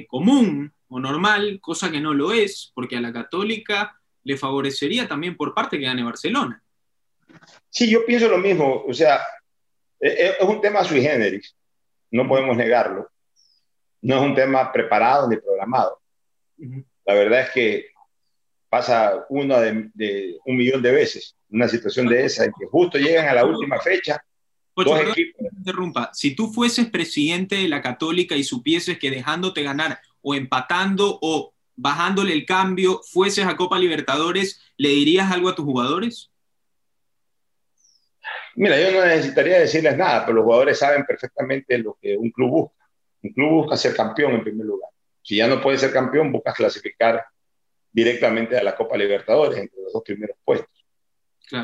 común 0.07 0.73
o 0.88 1.00
normal, 1.00 1.59
cosa 1.61 1.90
que 1.90 2.00
no 2.00 2.14
lo 2.14 2.33
es, 2.33 2.71
porque 2.75 2.97
a 2.97 3.00
la 3.00 3.12
católica 3.12 3.99
le 4.25 4.37
favorecería 4.37 5.09
también 5.09 5.37
por 5.37 5.54
parte 5.54 5.78
que 5.78 5.87
gane 5.87 6.02
Barcelona. 6.02 6.62
Sí, 7.71 7.90
yo 7.90 8.04
pienso 8.04 8.28
lo 8.28 8.38
mismo, 8.38 8.85
o 8.87 8.92
sea, 8.92 9.21
es 10.00 10.40
un 10.40 10.61
tema 10.61 10.85
sui 10.85 11.00
generis, 11.02 11.57
no 12.11 12.28
podemos 12.28 12.57
negarlo, 12.57 13.09
no 14.02 14.17
es 14.17 14.23
un 14.23 14.35
tema 14.35 14.73
preparado 14.73 15.28
ni 15.28 15.37
programado. 15.37 16.00
La 17.05 17.14
verdad 17.14 17.40
es 17.40 17.50
que 17.50 17.87
pasa 18.69 19.26
una 19.28 19.61
de, 19.61 20.38
un 20.45 20.57
millón 20.57 20.83
de 20.83 20.93
veces 20.93 21.35
una 21.50 21.69
situación 21.69 22.07
de 22.07 22.25
esa, 22.25 22.45
en 22.45 22.52
que 22.59 22.67
justo 22.67 22.99
llegan 22.99 23.28
a 23.28 23.35
la 23.35 23.47
última 23.47 23.81
fecha. 23.81 24.23
dos 24.75 25.00
equipos. 25.00 25.47
Interrumpa. 25.57 26.11
Si 26.12 26.35
tú 26.35 26.52
fueses 26.52 26.90
presidente 26.90 27.57
de 27.57 27.69
la 27.69 27.81
Católica 27.81 28.37
y 28.37 28.45
supieses 28.45 28.99
que 28.99 29.11
dejándote 29.11 29.62
ganar 29.62 30.00
o 30.21 30.35
empatando 30.35 31.19
o 31.23 31.55
bajándole 31.75 32.33
el 32.33 32.45
cambio, 32.45 33.00
fueses 33.02 33.47
a 33.47 33.57
Copa 33.57 33.78
Libertadores, 33.78 34.61
¿le 34.76 34.90
dirías 34.90 35.33
algo 35.33 35.49
a 35.49 35.55
tus 35.55 35.64
jugadores? 35.64 36.31
Mira, 38.59 38.81
yo 38.81 38.91
no 38.91 39.07
necesitaría 39.07 39.61
decirles 39.61 39.97
nada, 39.97 40.27
pero 40.27 40.38
los 40.38 40.45
jugadores 40.45 40.79
saben 40.79 41.07
perfectamente 41.07 41.79
lo 41.79 41.97
que 42.03 42.17
un 42.17 42.31
club 42.33 42.50
busca. 42.50 42.88
Un 43.23 43.33
club 43.33 43.50
busca 43.50 43.77
ser 43.77 43.95
campeón 43.95 44.33
en 44.33 44.43
primer 44.43 44.67
lugar. 44.67 44.91
Si 45.23 45.37
ya 45.37 45.47
no 45.47 45.61
puede 45.61 45.79
ser 45.79 45.93
campeón, 45.93 46.33
buscas 46.33 46.55
clasificar 46.55 47.25
directamente 47.93 48.59
a 48.59 48.62
la 48.65 48.75
Copa 48.75 48.97
Libertadores 48.97 49.59
entre 49.59 49.81
los 49.81 49.93
dos 49.93 50.03
primeros 50.03 50.37
puestos. 50.45 50.85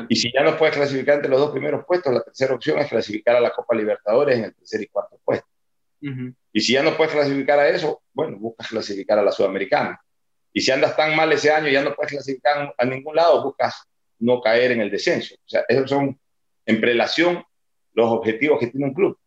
Y 0.07 0.15
si 0.15 0.31
ya 0.31 0.41
no 0.41 0.57
puedes 0.57 0.75
clasificar 0.75 1.15
entre 1.15 1.29
los 1.29 1.39
dos 1.39 1.51
primeros 1.51 1.85
puestos, 1.85 2.13
la 2.13 2.23
tercera 2.23 2.55
opción 2.55 2.79
es 2.79 2.87
clasificar 2.87 3.35
a 3.35 3.41
la 3.41 3.51
Copa 3.51 3.75
Libertadores 3.75 4.37
en 4.37 4.45
el 4.45 4.55
tercer 4.55 4.81
y 4.81 4.87
cuarto 4.87 5.19
puesto. 5.23 5.47
Y 6.53 6.61
si 6.61 6.73
ya 6.73 6.81
no 6.81 6.95
puedes 6.95 7.13
clasificar 7.13 7.59
a 7.59 7.67
eso, 7.67 8.03
bueno, 8.13 8.37
buscas 8.37 8.69
clasificar 8.69 9.19
a 9.19 9.23
la 9.23 9.33
Sudamericana. 9.33 9.99
Y 10.53 10.61
si 10.61 10.71
andas 10.71 10.95
tan 10.95 11.13
mal 11.13 11.29
ese 11.33 11.51
año 11.51 11.67
y 11.67 11.73
ya 11.73 11.83
no 11.83 11.93
puedes 11.93 12.13
clasificar 12.13 12.73
a 12.77 12.85
ningún 12.85 13.15
lado, 13.17 13.43
buscas 13.43 13.83
no 14.19 14.39
caer 14.39 14.71
en 14.71 14.79
el 14.79 14.89
descenso. 14.89 15.35
O 15.35 15.49
sea, 15.49 15.65
esos 15.67 15.89
son 15.89 16.17
en 16.65 16.81
prelación 16.81 17.43
los 17.93 18.09
objetivos 18.11 18.59
que 18.59 18.67
tiene 18.67 18.87
un 18.87 18.93
club. 18.93 19.17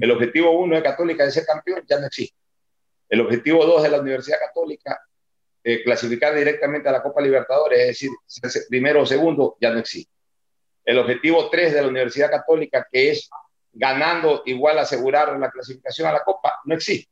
El 0.00 0.10
objetivo 0.10 0.50
uno 0.50 0.76
de 0.76 0.82
Católica 0.82 1.24
de 1.24 1.30
ser 1.30 1.44
campeón 1.44 1.84
ya 1.88 1.98
no 1.98 2.06
existe. 2.06 2.36
El 3.08 3.20
objetivo 3.20 3.64
dos 3.64 3.82
de 3.82 3.88
la 3.88 4.00
Universidad 4.00 4.38
Católica, 4.38 5.00
eh, 5.64 5.82
clasificar 5.82 6.34
directamente 6.34 6.88
a 6.88 6.92
la 6.92 7.02
Copa 7.02 7.20
Libertadores, 7.20 7.80
es 7.80 7.86
decir, 7.86 8.10
primero 8.68 9.02
o 9.02 9.06
segundo, 9.06 9.56
ya 9.60 9.70
no 9.70 9.78
existe. 9.78 10.12
El 10.84 10.98
objetivo 10.98 11.48
tres 11.50 11.72
de 11.72 11.82
la 11.82 11.88
Universidad 11.88 12.30
Católica, 12.30 12.86
que 12.90 13.10
es 13.10 13.30
ganando 13.72 14.42
igual 14.46 14.78
asegurar 14.78 15.38
la 15.38 15.50
clasificación 15.50 16.08
a 16.08 16.12
la 16.12 16.24
Copa, 16.24 16.60
no 16.64 16.74
existe. 16.74 17.10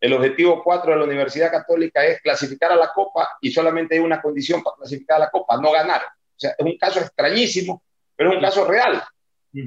El 0.00 0.14
objetivo 0.14 0.62
cuatro 0.64 0.92
de 0.92 0.98
la 0.98 1.04
Universidad 1.04 1.50
Católica 1.50 2.04
es 2.04 2.20
clasificar 2.22 2.72
a 2.72 2.76
la 2.76 2.92
Copa 2.92 3.36
y 3.40 3.50
solamente 3.50 3.94
hay 3.94 4.00
una 4.00 4.22
condición 4.22 4.62
para 4.62 4.76
clasificar 4.76 5.16
a 5.16 5.20
la 5.20 5.30
Copa, 5.30 5.60
no 5.60 5.70
ganar. 5.72 6.02
O 6.02 6.38
sea, 6.38 6.54
es 6.58 6.64
un 6.64 6.78
caso 6.78 7.00
extrañísimo, 7.00 7.82
pero 8.20 8.32
es 8.32 8.36
un 8.36 8.42
caso 8.42 8.66
real. 8.66 9.02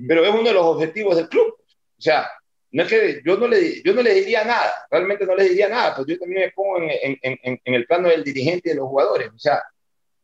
Pero 0.07 0.24
es 0.24 0.29
uno 0.29 0.43
de 0.43 0.53
los 0.53 0.63
objetivos 0.63 1.15
del 1.15 1.27
club. 1.27 1.55
O 1.57 2.01
sea, 2.01 2.29
no 2.69 2.83
es 2.83 2.88
que 2.88 3.22
yo 3.25 3.36
no 3.36 3.48
le, 3.48 3.81
yo 3.81 3.95
no 3.95 4.03
le 4.03 4.13
diría 4.13 4.43
nada, 4.43 4.72
realmente 4.91 5.25
no 5.25 5.36
le 5.36 5.45
diría 5.45 5.69
nada, 5.69 5.95
pues 5.95 6.05
yo 6.07 6.19
también 6.19 6.41
me 6.41 6.51
pongo 6.51 6.77
en, 6.77 6.91
en, 7.01 7.17
en, 7.41 7.62
en 7.65 7.74
el 7.74 7.88
plano 7.88 8.10
del 8.10 8.24
dirigente 8.24 8.69
y 8.69 8.74
de 8.74 8.77
los 8.77 8.88
jugadores. 8.89 9.29
O 9.29 9.39
sea, 9.39 9.63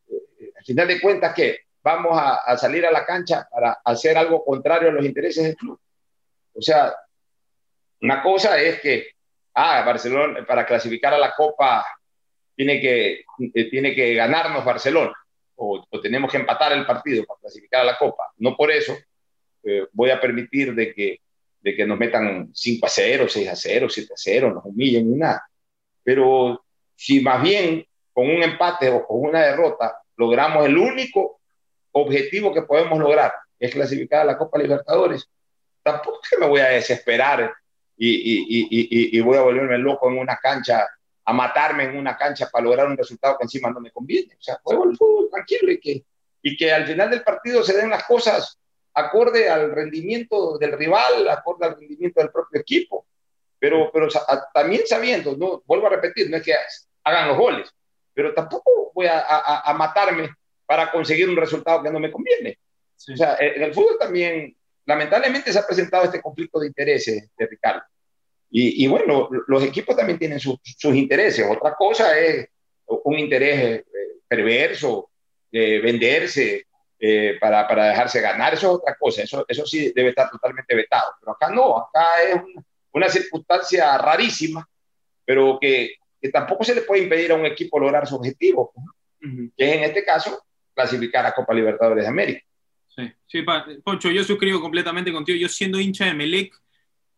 eh, 0.08 0.52
al 0.56 0.64
final 0.64 0.86
de 0.86 1.00
cuentas, 1.00 1.34
que 1.34 1.62
vamos 1.82 2.16
a, 2.16 2.36
a, 2.36 2.56
salir 2.56 2.86
a 2.86 2.92
la 2.92 3.04
cancha 3.04 3.48
para 3.50 3.80
hacer 3.84 4.16
algo 4.16 4.44
contrario 4.44 4.90
a 4.90 4.92
los 4.92 5.04
intereses 5.04 5.42
del 5.42 5.56
club. 5.56 5.80
O 6.54 6.62
sea, 6.62 6.94
una 8.00 8.22
cosa 8.22 8.60
es 8.60 8.80
que, 8.80 9.08
ah, 9.54 9.82
Barcelona, 9.84 10.46
para 10.46 10.64
clasificar 10.64 11.14
a 11.14 11.18
la 11.18 11.34
Copa, 11.34 11.84
tiene 12.54 12.80
que, 12.80 13.24
eh, 13.54 13.70
tiene 13.70 13.92
que 13.92 14.14
ganarnos 14.14 14.64
Barcelona, 14.64 15.19
o, 15.60 15.86
tenemos 16.00 16.30
que 16.30 16.38
empatar 16.38 16.72
el 16.72 16.86
partido 16.86 17.24
para 17.24 17.40
clasificar 17.40 17.82
a 17.82 17.84
la 17.84 17.98
Copa. 17.98 18.32
No 18.38 18.56
por 18.56 18.70
eso 18.70 18.96
eh, 19.62 19.86
voy 19.92 20.10
a 20.10 20.20
permitir 20.20 20.74
de 20.74 20.94
que, 20.94 21.20
de 21.60 21.76
que 21.76 21.86
nos 21.86 21.98
metan 21.98 22.50
5 22.52 22.86
a 22.86 22.88
0, 22.88 23.26
6 23.28 23.48
a 23.48 23.56
0, 23.56 23.88
7 23.90 24.12
a 24.12 24.16
0, 24.16 24.54
nos 24.54 24.64
humillen 24.64 25.10
ni 25.10 25.18
nada. 25.18 25.42
Pero 26.02 26.64
si 26.96 27.20
más 27.20 27.42
bien 27.42 27.84
con 28.12 28.28
un 28.28 28.42
empate 28.42 28.88
o 28.88 29.06
con 29.06 29.20
una 29.20 29.42
derrota 29.42 29.98
logramos 30.16 30.66
el 30.66 30.76
único 30.76 31.40
objetivo 31.92 32.52
que 32.52 32.62
podemos 32.62 32.98
lograr, 32.98 33.32
es 33.58 33.72
clasificar 33.72 34.22
a 34.22 34.24
la 34.24 34.38
Copa 34.38 34.58
Libertadores, 34.58 35.28
tampoco 35.82 36.20
es 36.22 36.30
que 36.30 36.38
me 36.38 36.46
voy 36.46 36.60
a 36.60 36.68
desesperar 36.68 37.52
y, 37.96 38.08
y, 38.08 38.66
y, 38.70 39.18
y, 39.18 39.20
voy 39.20 39.36
a 39.36 39.42
volverme 39.42 39.76
loco 39.76 40.08
en 40.08 40.18
una 40.18 40.36
cancha, 40.36 40.88
a 41.30 41.32
matarme 41.32 41.84
en 41.84 41.96
una 41.96 42.16
cancha 42.16 42.48
para 42.50 42.64
lograr 42.64 42.88
un 42.88 42.96
resultado 42.96 43.38
que 43.38 43.44
encima 43.44 43.70
no 43.70 43.80
me 43.80 43.92
conviene. 43.92 44.34
O 44.34 44.42
sea, 44.42 44.58
juego 44.64 44.90
el 44.90 44.96
fútbol 44.96 45.30
tranquilo 45.30 45.70
y 45.70 45.78
que, 45.78 46.04
y 46.42 46.56
que 46.56 46.72
al 46.72 46.86
final 46.86 47.08
del 47.08 47.22
partido 47.22 47.62
se 47.62 47.76
den 47.76 47.88
las 47.88 48.02
cosas 48.02 48.58
acorde 48.94 49.48
al 49.48 49.70
rendimiento 49.70 50.58
del 50.58 50.72
rival, 50.72 51.28
acorde 51.28 51.66
al 51.66 51.76
rendimiento 51.76 52.20
del 52.20 52.32
propio 52.32 52.60
equipo. 52.60 53.06
Pero, 53.60 53.90
pero 53.92 54.08
también 54.52 54.82
sabiendo, 54.86 55.36
no 55.36 55.62
vuelvo 55.66 55.86
a 55.86 55.90
repetir, 55.90 56.28
no 56.28 56.38
es 56.38 56.42
que 56.42 56.54
hagan 57.04 57.28
los 57.28 57.36
goles, 57.36 57.70
pero 58.12 58.34
tampoco 58.34 58.90
voy 58.92 59.06
a, 59.06 59.20
a, 59.20 59.70
a 59.70 59.74
matarme 59.74 60.34
para 60.66 60.90
conseguir 60.90 61.28
un 61.28 61.36
resultado 61.36 61.80
que 61.82 61.90
no 61.90 62.00
me 62.00 62.10
conviene. 62.10 62.58
Sí. 62.96 63.12
O 63.12 63.16
sea, 63.16 63.36
en 63.38 63.62
el 63.62 63.72
fútbol 63.72 63.98
también, 64.00 64.56
lamentablemente, 64.84 65.52
se 65.52 65.58
ha 65.60 65.66
presentado 65.66 66.04
este 66.04 66.20
conflicto 66.20 66.58
de 66.58 66.66
intereses 66.66 67.30
de 67.36 67.46
Ricardo. 67.46 67.82
Y, 68.50 68.84
y 68.84 68.88
bueno, 68.88 69.28
los 69.46 69.62
equipos 69.62 69.96
también 69.96 70.18
tienen 70.18 70.40
sus, 70.40 70.56
sus 70.76 70.94
intereses. 70.94 71.46
Otra 71.48 71.74
cosa 71.74 72.18
es 72.18 72.48
un 72.86 73.18
interés 73.18 73.80
eh, 73.80 73.84
perverso, 74.26 75.10
de 75.50 75.80
venderse, 75.80 76.66
eh, 76.98 77.38
para, 77.40 77.66
para, 77.66 77.86
dejarse 77.86 78.20
ganar, 78.20 78.52
eso 78.52 78.68
es 78.68 78.74
otra 78.74 78.94
cosa, 78.94 79.22
eso, 79.22 79.44
eso 79.48 79.64
sí 79.64 79.90
debe 79.94 80.10
estar 80.10 80.30
totalmente 80.30 80.74
vetado, 80.74 81.14
pero 81.18 81.32
acá 81.32 81.48
no, 81.48 81.78
acá 81.78 82.22
es 82.28 82.34
una, 82.34 82.62
una 82.92 83.08
circunstancia 83.08 83.96
rarísima, 83.96 84.68
pero 85.24 85.58
que, 85.58 85.94
que, 86.20 86.28
tampoco 86.28 86.62
se 86.62 86.74
le 86.74 86.82
puede 86.82 87.04
impedir 87.04 87.32
a 87.32 87.36
un 87.36 87.46
equipo 87.46 87.78
lograr 87.80 88.06
su 88.06 88.16
objetivo, 88.16 88.72
-huh. 88.74 89.52
que 89.56 89.70
es 89.70 89.76
en 89.76 89.84
este 89.84 90.04
caso 90.04 90.44
clasificar 90.74 91.24
a 91.24 91.34
Copa 91.34 91.54
Libertadores 91.54 92.04
de 92.04 92.10
América. 92.10 92.44
Sí, 92.88 93.10
sí, 93.26 93.44
Poncho, 93.82 94.10
yo 94.10 94.22
suscribo 94.22 94.60
completamente 94.60 95.12
contigo, 95.12 95.38
yo 95.38 95.48
siendo 95.48 95.80
hincha 95.80 96.04
de 96.04 96.14
Melec, 96.14 96.54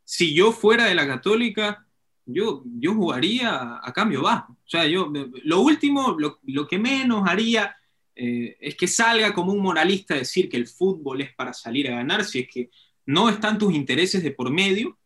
si 0.04 0.34
yo 0.34 0.52
fuera 0.52 0.86
de 0.86 0.94
la 0.94 1.06
Católica, 1.06 1.86
yo, 2.26 2.62
yo 2.64 2.94
jugaría 2.94 3.80
a 3.82 3.92
cambio 3.92 4.22
bajo. 4.22 4.52
O 4.52 4.68
sea, 4.68 4.86
yo, 4.86 5.12
lo 5.44 5.60
último, 5.60 6.16
lo, 6.18 6.38
lo 6.44 6.66
que 6.66 6.78
menos 6.78 7.28
haría 7.28 7.76
eh, 8.14 8.56
es 8.60 8.76
que 8.76 8.86
salga 8.86 9.32
como 9.32 9.52
un 9.52 9.62
moralista 9.62 10.14
decir 10.14 10.48
que 10.48 10.56
el 10.56 10.66
fútbol 10.66 11.22
es 11.22 11.34
para 11.34 11.52
salir 11.52 11.88
a 11.88 11.96
ganar, 11.96 12.24
si 12.24 12.40
es 12.40 12.48
que 12.48 12.70
no 13.06 13.28
están 13.28 13.58
tus 13.58 13.74
intereses 13.74 14.22
de 14.22 14.30
por 14.30 14.50
medio, 14.50 14.98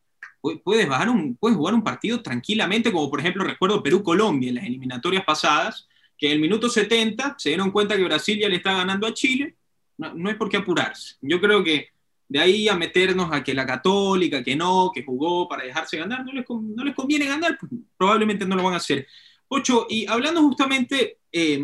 puedes, 0.64 0.88
bajar 0.88 1.08
un, 1.08 1.36
puedes 1.36 1.56
jugar 1.56 1.74
un 1.74 1.82
partido 1.82 2.22
tranquilamente, 2.22 2.92
como 2.92 3.08
por 3.10 3.20
ejemplo 3.20 3.44
recuerdo 3.44 3.82
Perú-Colombia 3.82 4.48
en 4.48 4.54
las 4.56 4.64
eliminatorias 4.64 5.24
pasadas, 5.24 5.88
que 6.18 6.26
en 6.26 6.32
el 6.32 6.40
minuto 6.40 6.68
70 6.68 7.36
se 7.38 7.50
dieron 7.50 7.70
cuenta 7.70 7.96
que 7.96 8.04
Brasil 8.04 8.38
ya 8.38 8.48
le 8.48 8.56
está 8.56 8.74
ganando 8.74 9.06
a 9.06 9.14
Chile, 9.14 9.56
no, 9.98 10.14
no 10.14 10.28
hay 10.28 10.34
por 10.34 10.48
qué 10.48 10.58
apurarse. 10.58 11.16
Yo 11.20 11.40
creo 11.40 11.62
que 11.62 11.88
de 12.28 12.40
ahí 12.40 12.68
a 12.68 12.76
meternos 12.76 13.28
a 13.32 13.42
que 13.42 13.54
la 13.54 13.66
católica, 13.66 14.42
que 14.42 14.56
no, 14.56 14.90
que 14.92 15.04
jugó 15.04 15.48
para 15.48 15.64
dejarse 15.64 15.96
ganar, 15.96 16.24
no 16.24 16.32
les, 16.32 16.44
no 16.48 16.84
les 16.84 16.94
conviene 16.94 17.26
ganar, 17.26 17.56
pues 17.58 17.72
probablemente 17.96 18.46
no 18.46 18.56
lo 18.56 18.62
van 18.62 18.74
a 18.74 18.78
hacer. 18.78 19.06
Ocho, 19.48 19.86
y 19.88 20.06
hablando 20.06 20.42
justamente... 20.42 21.18
Eh, 21.30 21.62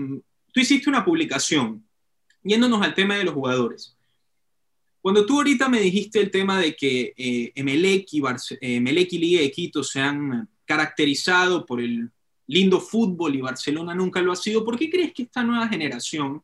tú 0.52 0.60
hiciste 0.60 0.88
una 0.88 1.04
publicación, 1.04 1.84
yéndonos 2.42 2.82
al 2.82 2.94
tema 2.94 3.16
de 3.16 3.24
los 3.24 3.34
jugadores. 3.34 3.96
Cuando 5.00 5.26
tú 5.26 5.38
ahorita 5.38 5.68
me 5.68 5.80
dijiste 5.80 6.20
el 6.20 6.30
tema 6.30 6.60
de 6.60 6.76
que 6.76 7.12
eh, 7.16 7.52
Emelec, 7.54 8.06
y 8.12 8.20
eh, 8.20 8.76
Emelec 8.76 9.12
y 9.14 9.18
Liga 9.18 9.40
de 9.40 9.50
Quito 9.50 9.82
se 9.82 10.00
han 10.00 10.48
caracterizado 10.64 11.66
por 11.66 11.80
el 11.80 12.10
lindo 12.46 12.80
fútbol 12.80 13.34
y 13.34 13.40
Barcelona 13.40 13.94
nunca 13.94 14.20
lo 14.20 14.32
ha 14.32 14.36
sido, 14.36 14.64
¿por 14.64 14.78
qué 14.78 14.90
crees 14.90 15.12
que 15.12 15.24
esta 15.24 15.42
nueva 15.42 15.66
generación 15.68 16.42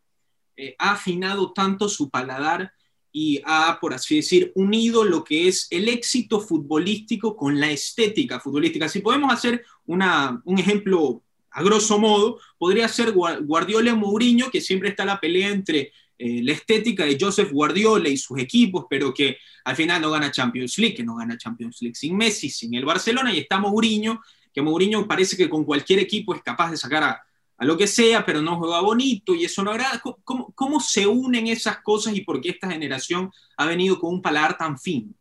eh, 0.57 0.74
ha 0.78 0.92
afinado 0.92 1.52
tanto 1.52 1.88
su 1.88 2.11
paladar 2.11 2.72
y 3.12 3.40
ha, 3.44 3.79
por 3.81 3.94
así 3.94 4.16
decir, 4.16 4.53
unido 4.55 5.05
lo 5.05 5.25
que 5.25 5.49
es 5.49 5.66
el 5.71 5.88
éxito 5.88 6.40
futbolístico 6.40 7.37
con 7.37 7.59
la 7.59 7.71
estética 7.71 8.40
futbolística? 8.40 8.88
Si 8.88 9.01
podemos 9.01 9.33
hacer 9.33 9.64
una, 9.87 10.40
un 10.44 10.59
ejemplo 10.59 11.23
a 11.51 11.62
grosso 11.62 11.99
modo, 11.99 12.38
podría 12.59 12.88
ser 12.88 13.12
Guardiola 13.12 13.94
Mourinho, 13.94 14.51
que 14.51 14.61
siempre 14.61 14.90
está 14.90 15.05
la 15.05 15.18
pelea 15.18 15.51
entre 15.51 15.92
eh, 16.18 16.42
la 16.42 16.53
estética 16.53 17.05
de 17.05 17.16
Joseph 17.18 17.51
Guardiola 17.51 18.09
y 18.09 18.16
sus 18.16 18.38
equipos, 18.38 18.87
pero 18.88 19.14
que 19.14 19.38
al 19.64 19.77
final 19.77 20.03
no 20.03 20.11
gana 20.11 20.31
Champions 20.31 20.77
League, 20.79 20.94
que 20.94 21.05
no 21.05 21.16
gana 21.16 21.38
Champions 21.38 21.79
League 21.81 21.94
sin 21.94 22.16
Messi, 22.16 22.51
sin 22.51 22.75
el 22.75 22.85
Barcelona, 22.85 23.33
y 23.33 23.38
está 23.38 23.59
Mourinho, 23.59 24.21
que 24.53 24.62
Mourinho 24.62 25.07
parece 25.07 25.37
que 25.37 25.49
con 25.49 25.64
cualquier 25.64 26.01
equipo 26.01 26.35
es 26.35 26.42
capaz 26.42 26.71
de 26.71 26.77
sacar 26.77 27.05
a, 27.05 27.23
a 27.59 27.64
lo 27.64 27.77
que 27.77 27.88
sea, 27.88 28.25
pero 28.25 28.40
no 28.40 28.57
juega 28.57 28.81
bonito 28.81 29.35
y 29.35 29.44
eso 29.44 29.62
no 29.64 29.73
agrada. 29.73 30.01
¿Cómo, 30.25 30.53
¿Cómo, 30.55 30.81
se 30.81 31.07
unen 31.07 31.49
esas 31.49 31.79
cosas 31.83 32.14
y 32.14 32.21
por 32.21 32.40
qué 32.40 32.51
esta 32.51 32.71
generación 32.71 33.31
ha 33.57 33.66
venido 33.66 33.99
con 33.99 34.14
un 34.14 34.23
paladar 34.23 34.57
tan 34.57 34.79
fino? 34.79 35.12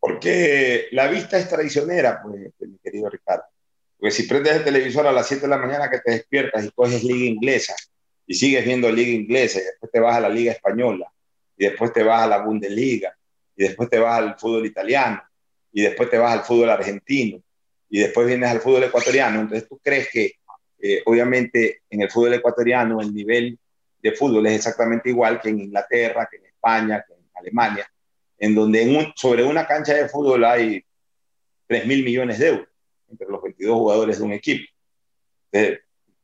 Porque 0.00 0.88
la 0.90 1.06
vista 1.06 1.38
es 1.38 1.48
traicionera, 1.48 2.20
pues, 2.22 2.52
mi 2.58 2.78
querido 2.78 3.08
Ricardo. 3.08 3.44
Porque 3.98 4.14
si 4.14 4.24
prendes 4.24 4.56
el 4.56 4.64
televisor 4.64 5.06
a 5.06 5.12
las 5.12 5.28
7 5.28 5.42
de 5.42 5.48
la 5.48 5.58
mañana 5.58 5.88
que 5.88 6.00
te 6.00 6.12
despiertas 6.12 6.64
y 6.64 6.70
coges 6.70 7.04
liga 7.04 7.26
inglesa 7.26 7.74
y 8.26 8.34
sigues 8.34 8.64
viendo 8.64 8.90
liga 8.90 9.12
inglesa 9.12 9.60
y 9.60 9.64
después 9.64 9.92
te 9.92 10.00
vas 10.00 10.16
a 10.16 10.20
la 10.20 10.28
liga 10.28 10.52
española 10.52 11.12
y 11.56 11.66
después 11.66 11.92
te 11.92 12.02
vas 12.02 12.22
a 12.22 12.26
la 12.26 12.38
Bundesliga 12.38 13.14
y 13.54 13.64
después 13.64 13.90
te 13.90 13.98
vas 13.98 14.18
al 14.18 14.38
fútbol 14.38 14.66
italiano 14.66 15.22
y 15.70 15.82
después 15.82 16.08
te 16.08 16.16
vas 16.18 16.32
al 16.32 16.44
fútbol 16.44 16.70
argentino 16.70 17.42
y 17.90 18.00
después 18.00 18.26
vienes 18.26 18.48
al 18.48 18.60
fútbol 18.60 18.84
ecuatoriano. 18.84 19.40
Entonces 19.40 19.68
tú 19.68 19.78
crees 19.82 20.08
que 20.10 20.32
eh, 20.82 21.02
obviamente 21.06 21.82
en 21.90 22.02
el 22.02 22.10
fútbol 22.10 22.34
ecuatoriano 22.34 23.00
el 23.00 23.14
nivel 23.14 23.58
de 24.02 24.12
fútbol 24.12 24.46
es 24.46 24.54
exactamente 24.54 25.10
igual 25.10 25.40
que 25.40 25.50
en 25.50 25.60
Inglaterra, 25.60 26.28
que 26.30 26.38
en 26.38 26.46
España, 26.46 27.04
que 27.06 27.14
en 27.14 27.20
Alemania, 27.34 27.90
en 28.38 28.54
donde 28.54 29.12
sobre 29.14 29.44
una 29.44 29.66
cancha 29.66 29.94
de 29.94 30.08
fútbol 30.08 30.44
hay 30.44 30.82
3 31.66 31.86
mil 31.86 32.04
millones 32.04 32.38
de 32.38 32.48
euros 32.48 32.68
entre 33.08 33.28
los 33.28 33.42
22 33.42 33.76
jugadores 33.76 34.18
de 34.18 34.24
un 34.24 34.32
equipo. 34.32 34.64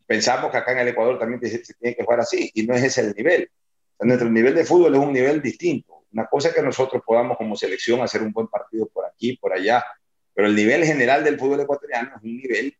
Pensamos 0.06 0.52
que 0.52 0.56
acá 0.56 0.72
en 0.72 0.78
el 0.78 0.88
Ecuador 0.88 1.18
también 1.18 1.40
se, 1.40 1.74
tiene 1.74 1.96
que 1.96 2.04
jugar 2.04 2.20
así 2.20 2.50
y 2.54 2.64
no 2.64 2.74
es 2.74 2.84
ese 2.84 3.00
el 3.00 3.14
nivel. 3.14 3.50
Nuestro 3.98 4.30
nivel 4.30 4.54
de 4.54 4.64
fútbol 4.64 4.94
es 4.94 5.00
un 5.00 5.12
nivel 5.12 5.42
distinto. 5.42 6.04
Una 6.12 6.26
cosa 6.26 6.48
es 6.48 6.54
que 6.54 6.62
nosotros 6.62 7.02
podamos 7.04 7.36
como 7.36 7.56
selección 7.56 8.00
hacer 8.00 8.22
un 8.22 8.32
buen 8.32 8.46
partido 8.46 8.86
por 8.86 9.04
aquí, 9.04 9.36
por 9.36 9.52
allá, 9.52 9.84
pero 10.32 10.46
el 10.46 10.54
nivel 10.54 10.84
general 10.84 11.24
del 11.24 11.38
fútbol 11.38 11.60
ecuatoriano 11.60 12.12
es 12.16 12.22
un 12.22 12.36
nivel 12.36 12.76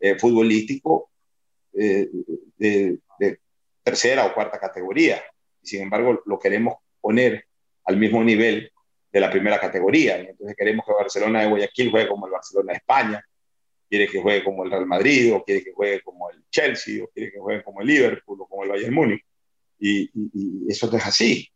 eh, 0.00 0.18
futbolístico 0.18 1.10
eh, 1.74 2.08
de, 2.58 2.98
tercera 3.82 4.26
o 4.26 4.34
cuarta 4.34 4.58
categoría. 4.58 5.22
Y 5.60 5.66
sin 5.66 5.82
embargo, 5.82 6.22
lo 6.26 6.38
queremos 6.38 6.74
poner 7.00 7.44
al 7.84 7.96
mismo 7.96 8.22
nivel 8.22 8.70
de 9.10 9.20
la 9.20 9.30
primera 9.30 9.58
categoría. 9.58 10.18
Entonces 10.18 10.56
queremos 10.56 10.86
que 10.86 10.92
Barcelona 10.92 11.40
de 11.40 11.48
Guayaquil 11.48 11.90
juegue 11.90 12.08
como 12.08 12.26
el 12.26 12.32
Barcelona 12.32 12.72
de 12.72 12.78
España, 12.78 13.24
quiere 13.88 14.08
que 14.08 14.22
juegue 14.22 14.44
como 14.44 14.64
el 14.64 14.70
Real 14.70 14.86
Madrid, 14.86 15.34
o 15.34 15.44
quiere 15.44 15.62
que 15.62 15.72
juegue 15.72 16.00
como 16.02 16.30
el 16.30 16.44
Chelsea, 16.50 17.02
o 17.04 17.08
quiere 17.08 17.32
que 17.32 17.38
juegue 17.38 17.62
como 17.62 17.80
el 17.80 17.88
Liverpool, 17.88 18.40
o 18.40 18.46
como 18.46 18.64
el 18.64 18.70
Bayern 18.70 18.94
Múnich. 18.94 19.24
Y, 19.78 20.10
eso 20.68 20.96
es 20.96 21.06
así. 21.06 21.48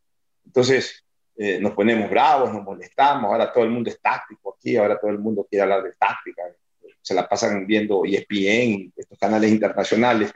Entonces 0.44 1.04
eh, 1.36 1.58
nos 1.60 1.72
ponemos 1.72 2.10
bravos, 2.10 2.52
nos 2.52 2.62
molestamos, 2.62 3.30
ahora 3.30 3.52
todo 3.52 3.64
el 3.64 3.70
mundo 3.70 3.88
es 3.88 4.00
táctico 4.00 4.56
aquí, 4.58 4.76
ahora 4.76 4.98
todo 4.98 5.10
el 5.10 5.18
mundo 5.18 5.46
quiere 5.48 5.62
hablar 5.62 5.82
de 5.82 5.92
táctica, 5.92 6.42
se 7.06 7.14
la 7.14 7.28
pasan 7.28 7.68
viendo 7.68 8.04
ESPN, 8.04 8.92
estos 8.96 9.16
canales 9.16 9.48
internacionales, 9.52 10.32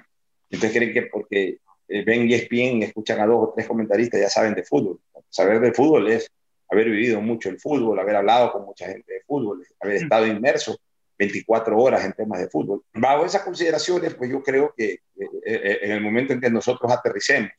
entonces 0.49 0.79
creen 0.79 0.93
que 0.93 1.03
porque 1.03 1.59
eh, 1.89 2.05
ven 2.05 2.31
ESPN 2.31 2.85
escuchan 2.85 3.19
a 3.19 3.27
dos 3.27 3.49
o 3.49 3.53
tres 3.53 3.67
comentaristas 3.67 4.21
ya 4.21 4.29
saben 4.29 4.55
de 4.55 4.63
fútbol. 4.63 5.01
Saber 5.29 5.59
de 5.59 5.73
fútbol 5.73 6.09
es 6.13 6.31
haber 6.69 6.89
vivido 6.89 7.21
mucho 7.21 7.49
el 7.49 7.59
fútbol, 7.59 7.99
haber 7.99 8.15
hablado 8.15 8.53
con 8.53 8.67
mucha 8.67 8.87
gente 8.87 9.15
de 9.15 9.21
fútbol, 9.23 9.67
haber 9.81 9.97
estado 9.97 10.29
inmerso 10.29 10.79
24 11.19 11.77
horas 11.77 12.05
en 12.05 12.13
temas 12.13 12.39
de 12.39 12.49
fútbol. 12.49 12.85
Bajo 12.95 13.27
esas 13.27 13.43
consideraciones, 13.43 14.15
pues 14.15 14.31
yo 14.31 14.41
creo 14.41 14.73
que 14.77 14.93
eh, 14.93 15.01
eh, 15.45 15.79
en 15.83 15.91
el 15.91 16.01
momento 16.01 16.33
en 16.35 16.41
que 16.41 16.51
nosotros 16.51 16.93
aterricemos 16.93 17.51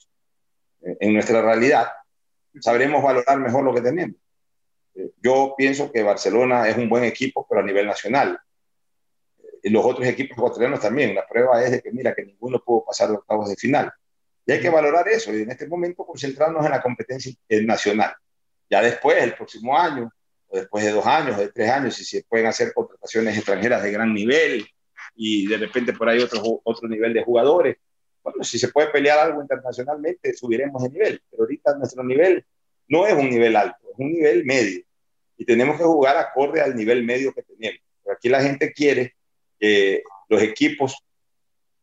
en 0.82 1.14
nuestra 1.14 1.42
realidad, 1.42 1.88
sabremos 2.62 3.04
valorar 3.04 3.38
mejor 3.40 3.66
lo 3.66 3.74
que 3.74 3.82
tenemos. 3.82 4.16
Yo 5.22 5.54
pienso 5.58 5.92
que 5.92 6.02
Barcelona 6.02 6.70
es 6.70 6.78
un 6.78 6.88
buen 6.88 7.04
equipo, 7.04 7.46
pero 7.50 7.60
a 7.60 7.66
nivel 7.66 7.86
nacional. 7.86 8.40
Los 9.64 9.86
otros 9.86 10.08
equipos 10.08 10.38
ecuatorianos 10.38 10.80
también. 10.80 11.14
La 11.14 11.28
prueba 11.28 11.64
es 11.64 11.72
de 11.72 11.82
que, 11.82 11.92
mira, 11.92 12.14
que 12.16 12.26
ninguno 12.26 12.60
pudo 12.64 12.86
pasar 12.86 13.10
los 13.10 13.20
octavos 13.20 13.50
de 13.50 13.56
final. 13.56 13.92
Y 14.46 14.54
hay 14.54 14.60
que 14.60 14.70
valorar 14.70 15.08
eso 15.08 15.34
y 15.34 15.44
en 15.44 15.52
este 15.52 15.68
momento 15.68 16.06
concentrarnos 16.06 16.66
en 16.66 16.72
la 16.72 16.82
competencia 16.82 17.34
nacional. 17.64 18.14
Ya 18.70 18.82
después, 18.82 19.22
el 19.22 19.34
próximo 19.36 19.78
año, 19.78 20.12
o 20.48 20.58
después 20.58 20.84
de 20.84 20.92
dos 20.92 21.06
años, 21.06 21.38
o 21.38 21.42
de 21.42 21.50
tres 21.50 21.70
años, 21.70 21.96
si 21.96 22.04
se 22.04 22.24
pueden 22.24 22.48
hacer 22.48 22.74
contrataciones 22.74 23.38
extranjeras 23.38 23.84
de 23.84 23.92
gran 23.92 24.14
nivel 24.14 24.66
y 25.16 25.48
de 25.48 25.58
repente 25.58 25.94
por 25.94 26.10
ahí 26.10 26.20
otro, 26.20 26.62
otro 26.64 26.88
nivel 26.88 27.14
de 27.14 27.24
jugadores. 27.24 27.78
Bueno, 28.24 28.44
si 28.44 28.58
se 28.60 28.70
puede 28.70 28.88
pelear 28.88 29.20
algo 29.20 29.42
internacionalmente, 29.42 30.34
subiremos 30.34 30.84
de 30.84 30.90
nivel, 30.90 31.24
pero 31.30 31.44
ahorita 31.44 31.76
nuestro 31.78 32.04
nivel 32.04 32.46
no 32.88 33.08
es 33.08 33.14
un 33.14 33.30
nivel 33.30 33.56
alto, 33.56 33.78
es 33.92 34.00
un 34.00 34.12
nivel 34.12 34.46
medio. 34.46 34.84
Y 35.38 35.46
tenemos 35.46 35.78
que 35.78 35.84
jugar 35.84 36.18
acorde 36.18 36.62
al 36.62 36.76
nivel 36.76 37.04
medio 37.04 37.34
que 37.34 37.44
tenemos. 37.44 37.80
aquí 38.12 38.30
la 38.30 38.42
gente 38.42 38.74
quiere 38.74 39.16
que 39.62 40.02
los 40.28 40.42
equipos 40.42 40.98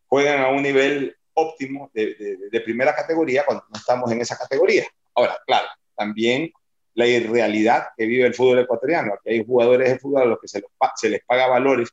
jueguen 0.09 0.41
a 0.41 0.49
un 0.49 0.62
nivel 0.62 1.17
óptimo 1.35 1.91
de, 1.95 2.61
primera 2.64 2.95
categoría 2.95 3.45
cuando 3.47 3.64
no 3.71 3.79
estamos 3.79 4.11
en 4.11 4.21
esa 4.21 4.37
categoría. 4.37 4.85
Ahora, 5.14 5.38
claro, 5.47 5.69
también 5.97 6.53
la 6.95 7.07
irrealidad 7.07 7.88
que 7.97 8.07
vive 8.07 8.27
el 8.27 8.35
fútbol 8.35 8.59
ecuatoriano. 8.59 9.14
Aquí 9.14 9.31
hay 9.31 9.45
jugadores 9.45 9.88
de 9.88 9.99
fútbol 10.01 10.23
a 10.23 10.25
los 10.25 10.41
que 10.41 10.49
se, 10.49 10.64
se 10.97 11.09
les 11.09 11.25
paga 11.25 11.47
valores 11.47 11.91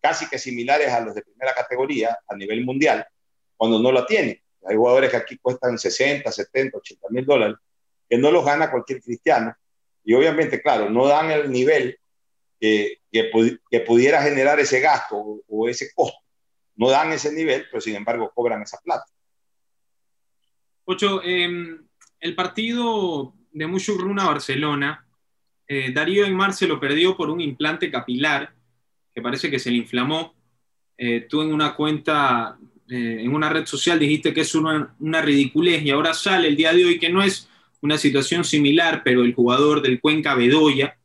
casi 0.00 0.26
que 0.28 0.38
similares 0.38 0.88
a 0.92 1.00
los 1.00 1.14
de 1.14 1.22
primera 1.22 1.52
categoría 1.52 2.18
a 2.26 2.36
nivel 2.36 2.64
mundial, 2.64 3.06
cuando 3.56 3.78
no 3.78 3.92
lo 3.92 4.06
tienen. 4.06 4.40
Hay 4.64 4.76
jugadores 4.76 5.10
que 5.10 5.16
aquí 5.16 5.36
cuestan 5.38 5.78
60, 5.78 6.30
70, 6.30 6.78
80 6.78 7.08
mil 7.10 7.26
dólares, 7.26 7.56
que 8.08 8.16
no 8.16 8.30
los 8.30 8.44
gana 8.44 8.70
cualquier 8.70 9.02
cristiano. 9.02 9.54
Y 10.04 10.14
obviamente, 10.14 10.62
claro, 10.62 10.88
no 10.88 11.06
dan 11.06 11.30
el 11.30 11.50
nivel 11.50 11.98
que, 12.58 13.00
que, 13.70 13.80
pudiera 13.80 14.22
generar 14.22 14.58
ese 14.60 14.80
gasto 14.80 15.42
o, 15.48 15.68
ese 15.68 15.90
costo. 15.94 16.18
No 16.76 16.90
dan 16.90 17.12
ese 17.12 17.32
nivel, 17.32 17.66
pero 17.70 17.80
sin 17.80 17.96
embargo 17.96 18.30
cobran 18.34 18.62
esa 18.62 18.78
plata. 18.82 19.04
Ocho, 20.84 21.22
em, 21.24 21.86
el 22.20 22.34
partido 22.34 23.34
de 23.52 23.66
Mushurruna 23.66 24.26
Barcelona, 24.26 25.06
eh, 25.66 25.90
Darío 25.92 26.24
Aymar 26.24 26.52
se 26.52 26.66
lo 26.66 26.78
perdió 26.78 27.16
por 27.16 27.30
un 27.30 27.40
implante 27.40 27.90
capilar 27.90 28.54
que 29.14 29.22
parece 29.22 29.50
que 29.50 29.58
se 29.58 29.70
le 29.70 29.78
inflamó. 29.78 30.34
Eh, 30.96 31.26
tú 31.28 31.42
en 31.42 31.52
una 31.52 31.74
cuenta, 31.74 32.58
eh, 32.88 33.18
en 33.20 33.34
una 33.34 33.48
red 33.48 33.66
social 33.66 33.98
dijiste 33.98 34.32
que 34.32 34.42
es 34.42 34.54
una, 34.54 34.94
una, 35.00 35.22
ridiculez 35.22 35.82
y 35.82 35.90
ahora 35.90 36.14
sale 36.14 36.48
el 36.48 36.56
día 36.56 36.72
de 36.72 36.84
hoy 36.84 36.98
que 36.98 37.08
no 37.08 37.22
es 37.22 37.48
una 37.80 37.98
situación 37.98 38.44
similar, 38.44 39.02
pero 39.04 39.22
el 39.22 39.34
jugador 39.34 39.82
del 39.82 40.00
Cuenca 40.00 40.34
Bedoya 40.34 40.96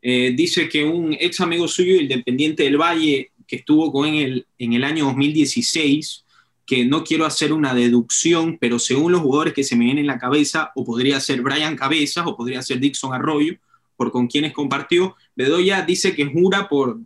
dice 0.00 0.68
que 0.68 0.84
un 0.84 1.12
ex 1.18 1.40
amigo 1.40 1.66
suyo, 1.66 1.94
el 1.94 2.02
Independiente 2.02 2.62
del 2.62 2.76
Valle, 2.76 3.32
que 3.48 3.56
estuvo 3.56 3.90
con 3.90 4.06
él 4.06 4.46
en 4.58 4.74
el 4.74 4.84
año 4.84 5.06
2016, 5.06 6.24
que 6.68 6.84
no 6.84 7.02
quiero 7.02 7.24
hacer 7.24 7.54
una 7.54 7.72
deducción, 7.72 8.58
pero 8.60 8.78
según 8.78 9.12
los 9.12 9.22
jugadores 9.22 9.54
que 9.54 9.64
se 9.64 9.74
me 9.74 9.86
vienen 9.86 10.02
en 10.02 10.06
la 10.06 10.18
cabeza, 10.18 10.70
o 10.74 10.84
podría 10.84 11.18
ser 11.18 11.40
Brian 11.40 11.74
Cabezas, 11.76 12.26
o 12.26 12.36
podría 12.36 12.60
ser 12.60 12.78
Dixon 12.78 13.14
Arroyo, 13.14 13.54
por 13.96 14.12
con 14.12 14.28
quienes 14.28 14.52
compartió, 14.52 15.16
Bedoya 15.34 15.80
dice 15.80 16.14
que 16.14 16.26
jura 16.26 16.68
por, 16.68 17.00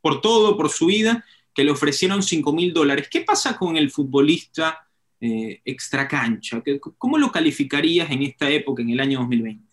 por, 0.00 0.20
todo, 0.22 0.56
por 0.56 0.70
su 0.70 0.86
vida, 0.86 1.22
que 1.54 1.64
le 1.64 1.70
ofrecieron 1.70 2.22
5 2.22 2.50
mil 2.54 2.72
dólares. 2.72 3.08
¿Qué 3.10 3.20
pasa 3.20 3.58
con 3.58 3.76
el 3.76 3.90
futbolista 3.90 4.88
eh, 5.20 5.60
extracancha? 5.66 6.62
¿Cómo 6.96 7.18
lo 7.18 7.30
calificarías 7.30 8.10
en 8.10 8.22
esta 8.22 8.50
época, 8.50 8.80
en 8.80 8.88
el 8.88 9.00
año 9.00 9.18
2020? 9.18 9.67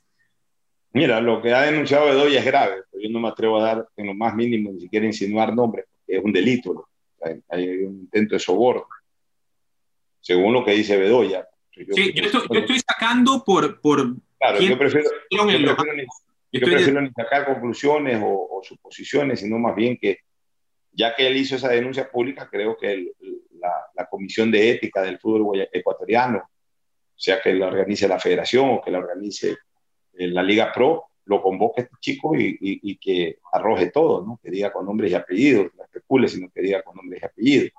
Mira, 0.96 1.20
lo 1.20 1.42
que 1.42 1.54
ha 1.54 1.64
denunciado 1.64 2.06
Bedoya 2.06 2.40
es 2.40 2.46
grave, 2.46 2.84
pero 2.90 3.04
yo 3.04 3.10
no 3.10 3.20
me 3.20 3.28
atrevo 3.28 3.60
a 3.60 3.64
dar 3.64 3.88
en 3.98 4.08
lo 4.08 4.14
más 4.14 4.34
mínimo 4.34 4.72
ni 4.72 4.80
siquiera 4.80 5.06
insinuar 5.06 5.54
nombres, 5.54 5.88
porque 5.92 6.18
es 6.18 6.24
un 6.24 6.32
delito, 6.32 6.88
hay 7.50 7.68
un 7.84 8.00
intento 8.00 8.36
de 8.36 8.40
soborno. 8.40 8.88
Según 10.22 10.54
lo 10.54 10.64
que 10.64 10.72
dice 10.72 10.96
Bedoya. 10.96 11.46
Yo, 11.74 11.94
sí, 11.94 12.14
yo, 12.14 12.24
estoy, 12.24 12.80
sacando 12.80 13.44
por... 13.44 13.82
por 13.82 14.16
claro, 14.40 14.62
yo 14.62 14.78
prefiero, 14.78 15.10
yo 15.30 15.46
prefiero, 16.62 17.02
ni, 17.02 17.12
sacar 17.12 17.46
conclusiones 17.46 18.22
o, 18.24 18.62
suposiciones, 18.64 19.42
sino 19.42 19.60
más 19.60 19.76
bien 19.76 19.98
que 19.98 20.20
ya 20.94 21.14
que 21.14 21.28
él 21.28 21.36
hizo 21.36 21.58
esa 21.58 21.68
denuncia 21.68 22.10
pública, 22.10 22.48
creo 22.50 22.78
que 22.78 23.12
la, 23.60 23.70
la, 23.96 24.06
Comisión 24.06 24.50
de 24.50 24.72
Ética 24.72 25.02
del 25.02 25.20
Fútbol 25.20 25.68
Ecuatoriano, 25.74 26.50
sea 27.18 27.42
que 27.42 27.54
la 27.54 27.68
organice 27.68 28.08
la 28.08 28.18
Federación 28.18 28.70
o 28.70 28.82
que 28.82 28.92
la 28.92 29.00
organice 29.00 29.58
eh, 30.17 30.28
la 30.28 30.43
Liga 30.43 30.71
Pro, 30.73 31.06
lo 31.25 31.41
convoque 31.41 31.82
este 31.82 31.95
chico 31.99 32.36
y, 32.36 32.58
y, 32.60 32.97
que 32.97 33.39
arroje 33.51 33.89
todo, 33.89 34.23
¿no? 34.23 34.39
que 34.43 34.51
diga 34.51 34.71
con 34.71 34.86
nombres 34.86 35.12
y 35.12 35.15
apellidos, 35.15 35.71
no 35.75 35.84
especule, 35.84 36.28
sino 36.28 36.49
que 36.51 36.62
diga 36.62 36.84
con 36.84 36.95
nombres 36.95 37.21
y 37.21 37.25
apellidos 37.25 37.71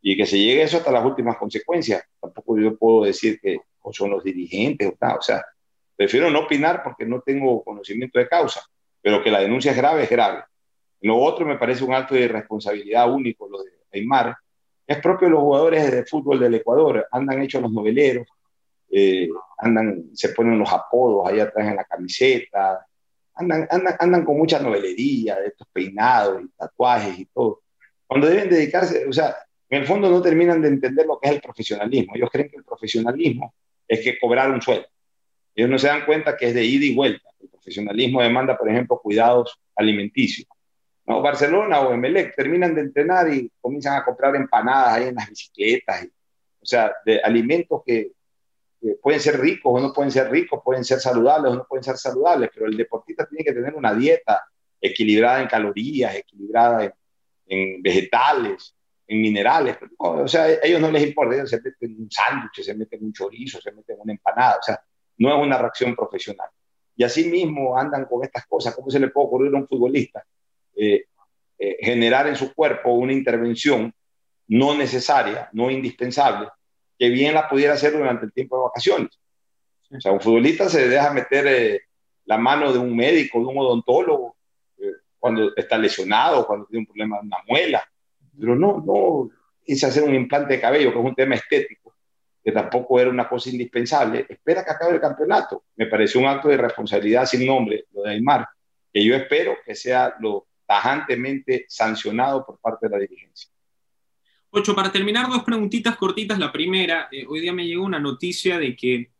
y 0.00 0.16
que 0.16 0.26
se 0.26 0.38
llegue 0.38 0.62
eso 0.62 0.78
hasta 0.78 0.92
las 0.92 1.04
últimas 1.04 1.36
consecuencias. 1.36 2.02
Tampoco 2.20 2.58
yo 2.58 2.76
puedo 2.76 3.04
decir 3.04 3.40
que 3.40 3.60
son 3.92 4.10
los 4.10 4.22
dirigentes 4.22 4.88
o 4.88 5.16
O 5.16 5.22
sea, 5.22 5.44
prefiero 5.96 6.30
no 6.30 6.40
opinar 6.40 6.82
porque 6.82 7.06
no 7.06 7.20
tengo 7.20 7.64
conocimiento 7.64 8.18
de 8.18 8.28
causa, 8.28 8.60
pero 9.00 9.22
que 9.22 9.30
la 9.30 9.40
denuncia 9.40 9.70
es 9.70 9.76
grave, 9.76 10.04
es 10.04 10.10
grave. 10.10 10.44
Lo 11.00 11.16
otro 11.16 11.46
me 11.46 11.56
parece 11.56 11.84
un 11.84 11.94
acto 11.94 12.14
de 12.14 12.22
irresponsabilidad 12.22 13.10
único, 13.10 13.48
lo 13.48 13.62
de 13.62 13.70
Aymar. 13.92 14.36
Es 14.86 14.98
propio 14.98 15.28
de 15.28 15.32
los 15.32 15.40
jugadores 15.40 15.90
de 15.90 16.04
fútbol 16.04 16.40
del 16.40 16.54
Ecuador, 16.54 17.06
andan 17.10 17.42
hechos 17.42 17.62
los 17.62 17.72
noveleros, 17.72 18.26
eh, 18.90 19.28
andan, 19.58 20.10
se 20.14 20.30
ponen 20.30 20.58
los 20.58 20.72
apodos 20.72 21.28
ahí 21.28 21.40
atrás 21.40 21.68
en 21.68 21.76
la 21.76 21.84
camiseta, 21.84 22.86
andan, 23.34 23.66
andan, 23.70 23.94
andan 23.98 24.24
con 24.24 24.36
mucha 24.36 24.58
novelería, 24.58 25.36
de 25.36 25.48
estos 25.48 25.68
peinados 25.72 26.42
y 26.42 26.48
tatuajes 26.56 27.18
y 27.18 27.26
todo. 27.26 27.62
Cuando 28.06 28.26
deben 28.26 28.48
dedicarse, 28.48 29.06
o 29.06 29.12
sea, 29.12 29.36
en 29.68 29.82
el 29.82 29.86
fondo 29.86 30.08
no 30.10 30.22
terminan 30.22 30.62
de 30.62 30.68
entender 30.68 31.06
lo 31.06 31.18
que 31.20 31.28
es 31.28 31.34
el 31.34 31.40
profesionalismo. 31.40 32.14
Ellos 32.14 32.30
creen 32.32 32.48
que 32.48 32.56
el 32.56 32.64
profesionalismo 32.64 33.54
es 33.86 34.00
que 34.00 34.18
cobrar 34.18 34.50
un 34.50 34.62
sueldo. 34.62 34.86
Ellos 35.54 35.70
no 35.70 35.78
se 35.78 35.88
dan 35.88 36.06
cuenta 36.06 36.36
que 36.36 36.46
es 36.46 36.54
de 36.54 36.64
ida 36.64 36.86
y 36.86 36.94
vuelta. 36.94 37.28
El 37.40 37.48
profesionalismo 37.48 38.22
demanda, 38.22 38.56
por 38.56 38.70
ejemplo, 38.70 38.98
cuidados 38.98 39.58
alimenticios. 39.76 40.48
¿no? 41.06 41.20
Barcelona 41.20 41.80
o 41.80 41.92
Emelec 41.92 42.34
terminan 42.34 42.74
de 42.74 42.82
entrenar 42.82 43.32
y 43.32 43.50
comienzan 43.60 43.96
a 43.96 44.04
comprar 44.04 44.34
empanadas 44.36 44.94
ahí 44.94 45.08
en 45.08 45.14
las 45.14 45.28
bicicletas. 45.28 46.06
o 46.60 46.66
sea, 46.66 46.92
de 47.04 47.20
alimentos 47.20 47.82
que, 47.84 48.12
pueden 49.02 49.20
ser 49.20 49.40
ricos 49.40 49.72
o 49.74 49.80
no 49.80 49.92
pueden 49.92 50.10
ser 50.10 50.30
ricos, 50.30 50.60
pueden 50.64 50.84
ser 50.84 51.00
saludables 51.00 51.52
o 51.52 51.56
no 51.56 51.66
pueden 51.66 51.82
ser 51.82 51.96
saludables, 51.96 52.50
pero 52.54 52.66
el 52.66 52.76
deportista 52.76 53.26
tiene 53.26 53.44
que 53.44 53.52
tener 53.52 53.74
una 53.74 53.94
dieta 53.94 54.44
equilibrada 54.80 55.42
en 55.42 55.48
calorías, 55.48 56.14
equilibrada 56.14 56.94
en 57.46 57.82
vegetales, 57.82 58.74
en 59.08 59.22
minerales. 59.22 59.76
o 59.96 60.28
sea, 60.28 60.44
a 60.44 60.52
ellos 60.62 60.80
no 60.80 60.90
les 60.90 61.02
importa, 61.02 61.34
ellos 61.34 61.50
se 61.50 61.60
meten 61.60 61.96
un 61.98 62.10
sándwich, 62.10 62.62
se 62.62 62.74
meten 62.74 63.02
un 63.02 63.12
chorizo, 63.12 63.60
se 63.60 63.72
meten 63.72 63.96
una 63.98 64.12
empanada, 64.12 64.58
o 64.60 64.62
sea, 64.62 64.80
no 65.16 65.34
es 65.34 65.42
una 65.42 65.58
reacción 65.58 65.96
profesional. 65.96 66.48
Y 66.94 67.04
así 67.04 67.28
mismo 67.28 67.78
andan 67.78 68.04
con 68.04 68.24
estas 68.24 68.46
cosas. 68.46 68.74
¿Cómo 68.74 68.90
se 68.90 69.00
le 69.00 69.08
puede 69.08 69.26
ocurrir 69.28 69.54
a 69.54 69.58
un 69.58 69.68
futbolista 69.68 70.24
eh, 70.74 71.06
eh, 71.58 71.76
generar 71.80 72.26
en 72.26 72.36
su 72.36 72.52
cuerpo 72.52 72.92
una 72.92 73.12
intervención 73.12 73.92
no 74.48 74.74
necesaria, 74.74 75.48
no 75.52 75.70
indispensable, 75.70 76.48
que 76.98 77.08
bien 77.08 77.34
la 77.34 77.48
pudiera 77.48 77.74
hacer 77.74 77.92
durante 77.92 78.26
el 78.26 78.32
tiempo 78.32 78.56
de 78.56 78.64
vacaciones? 78.64 79.18
O 79.90 80.00
sea, 80.00 80.12
un 80.12 80.20
futbolista 80.20 80.68
se 80.68 80.88
deja 80.88 81.12
meter 81.12 81.46
eh, 81.46 81.80
la 82.24 82.36
mano 82.36 82.72
de 82.72 82.78
un 82.78 82.94
médico, 82.94 83.38
de 83.38 83.46
un 83.46 83.58
odontólogo, 83.58 84.36
cuando 85.18 85.54
está 85.56 85.76
lesionado, 85.78 86.46
cuando 86.46 86.66
tiene 86.66 86.80
un 86.80 86.86
problema 86.86 87.18
de 87.20 87.26
una 87.26 87.38
muela, 87.46 87.84
pero 88.38 88.54
no, 88.54 88.82
no 88.84 89.30
es 89.66 89.82
hacer 89.84 90.02
un 90.02 90.14
implante 90.14 90.54
de 90.54 90.60
cabello, 90.60 90.92
que 90.92 90.98
es 90.98 91.04
un 91.04 91.14
tema 91.14 91.34
estético, 91.34 91.94
que 92.42 92.52
tampoco 92.52 92.98
era 93.00 93.10
una 93.10 93.28
cosa 93.28 93.50
indispensable, 93.50 94.26
espera 94.28 94.64
que 94.64 94.70
acabe 94.70 94.94
el 94.94 95.00
campeonato. 95.00 95.64
Me 95.76 95.86
pareció 95.86 96.20
un 96.20 96.26
acto 96.26 96.48
de 96.48 96.56
responsabilidad 96.56 97.26
sin 97.26 97.46
nombre, 97.46 97.86
lo 97.92 98.02
de 98.02 98.10
Aymar, 98.10 98.46
que 98.92 99.04
yo 99.04 99.14
espero 99.14 99.56
que 99.64 99.74
sea 99.74 100.14
lo 100.20 100.46
tajantemente 100.66 101.66
sancionado 101.68 102.44
por 102.46 102.58
parte 102.58 102.86
de 102.86 102.90
la 102.90 102.98
dirigencia. 102.98 103.50
Ocho, 104.50 104.74
para 104.74 104.90
terminar, 104.90 105.28
dos 105.28 105.44
preguntitas 105.44 105.96
cortitas. 105.96 106.38
La 106.38 106.50
primera, 106.50 107.08
eh, 107.12 107.26
hoy 107.28 107.40
día 107.40 107.52
me 107.52 107.66
llegó 107.66 107.84
una 107.84 108.00
noticia 108.00 108.58
de 108.58 108.74
que 108.74 109.10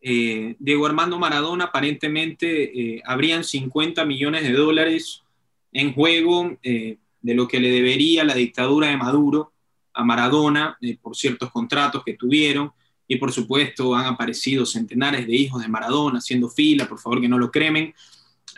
eh, 0.00 0.56
Diego 0.58 0.86
Armando 0.86 1.20
Maradona 1.20 1.66
aparentemente 1.66 2.96
eh, 2.96 3.02
habrían 3.04 3.44
50 3.44 4.04
millones 4.04 4.42
de 4.42 4.52
dólares 4.52 5.22
en 5.70 5.94
juego 5.94 6.58
de 6.62 7.34
lo 7.34 7.48
que 7.48 7.60
le 7.60 7.70
debería 7.70 8.24
la 8.24 8.34
dictadura 8.34 8.88
de 8.88 8.96
Maduro 8.96 9.52
a 9.94 10.04
Maradona 10.04 10.76
por 11.00 11.16
ciertos 11.16 11.50
contratos 11.50 12.02
que 12.04 12.14
tuvieron. 12.14 12.72
Y 13.06 13.16
por 13.16 13.32
supuesto 13.32 13.94
han 13.94 14.06
aparecido 14.06 14.66
centenares 14.66 15.26
de 15.26 15.34
hijos 15.34 15.62
de 15.62 15.68
Maradona 15.68 16.18
haciendo 16.18 16.50
fila, 16.50 16.88
por 16.88 16.98
favor 16.98 17.20
que 17.20 17.28
no 17.28 17.38
lo 17.38 17.50
cremen. 17.50 17.94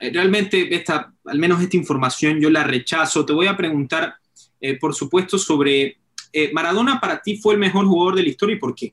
realmente, 0.00 0.74
esta, 0.74 1.14
al 1.26 1.38
menos 1.38 1.62
esta 1.62 1.76
información 1.76 2.40
yo 2.40 2.50
la 2.50 2.64
rechazo. 2.64 3.24
Te 3.24 3.32
voy 3.32 3.46
a 3.46 3.56
preguntar, 3.56 4.16
por 4.80 4.92
supuesto, 4.92 5.38
sobre 5.38 5.98
eh, 6.34 6.50
Maradona 6.52 6.98
para 7.00 7.22
ti 7.22 7.36
fue 7.36 7.54
el 7.54 7.60
mejor 7.60 7.86
jugador 7.86 8.16
de 8.16 8.24
la 8.24 8.28
historia 8.28 8.56
y 8.56 8.58
por 8.58 8.74
qué? 8.74 8.92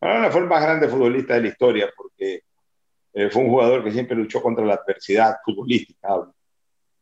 Maradona 0.00 0.30
fue 0.30 0.40
el 0.40 0.48
más 0.48 0.62
grande 0.62 0.88
futbolista 0.88 1.34
de 1.34 1.42
la 1.42 1.48
historia 1.48 1.88
porque 1.96 2.42
eh, 3.12 3.30
fue 3.30 3.42
un 3.42 3.48
jugador 3.48 3.84
que 3.84 3.92
siempre 3.92 4.16
luchó 4.16 4.42
contra 4.42 4.64
la 4.64 4.74
adversidad 4.74 5.36
futbolística 5.44 6.08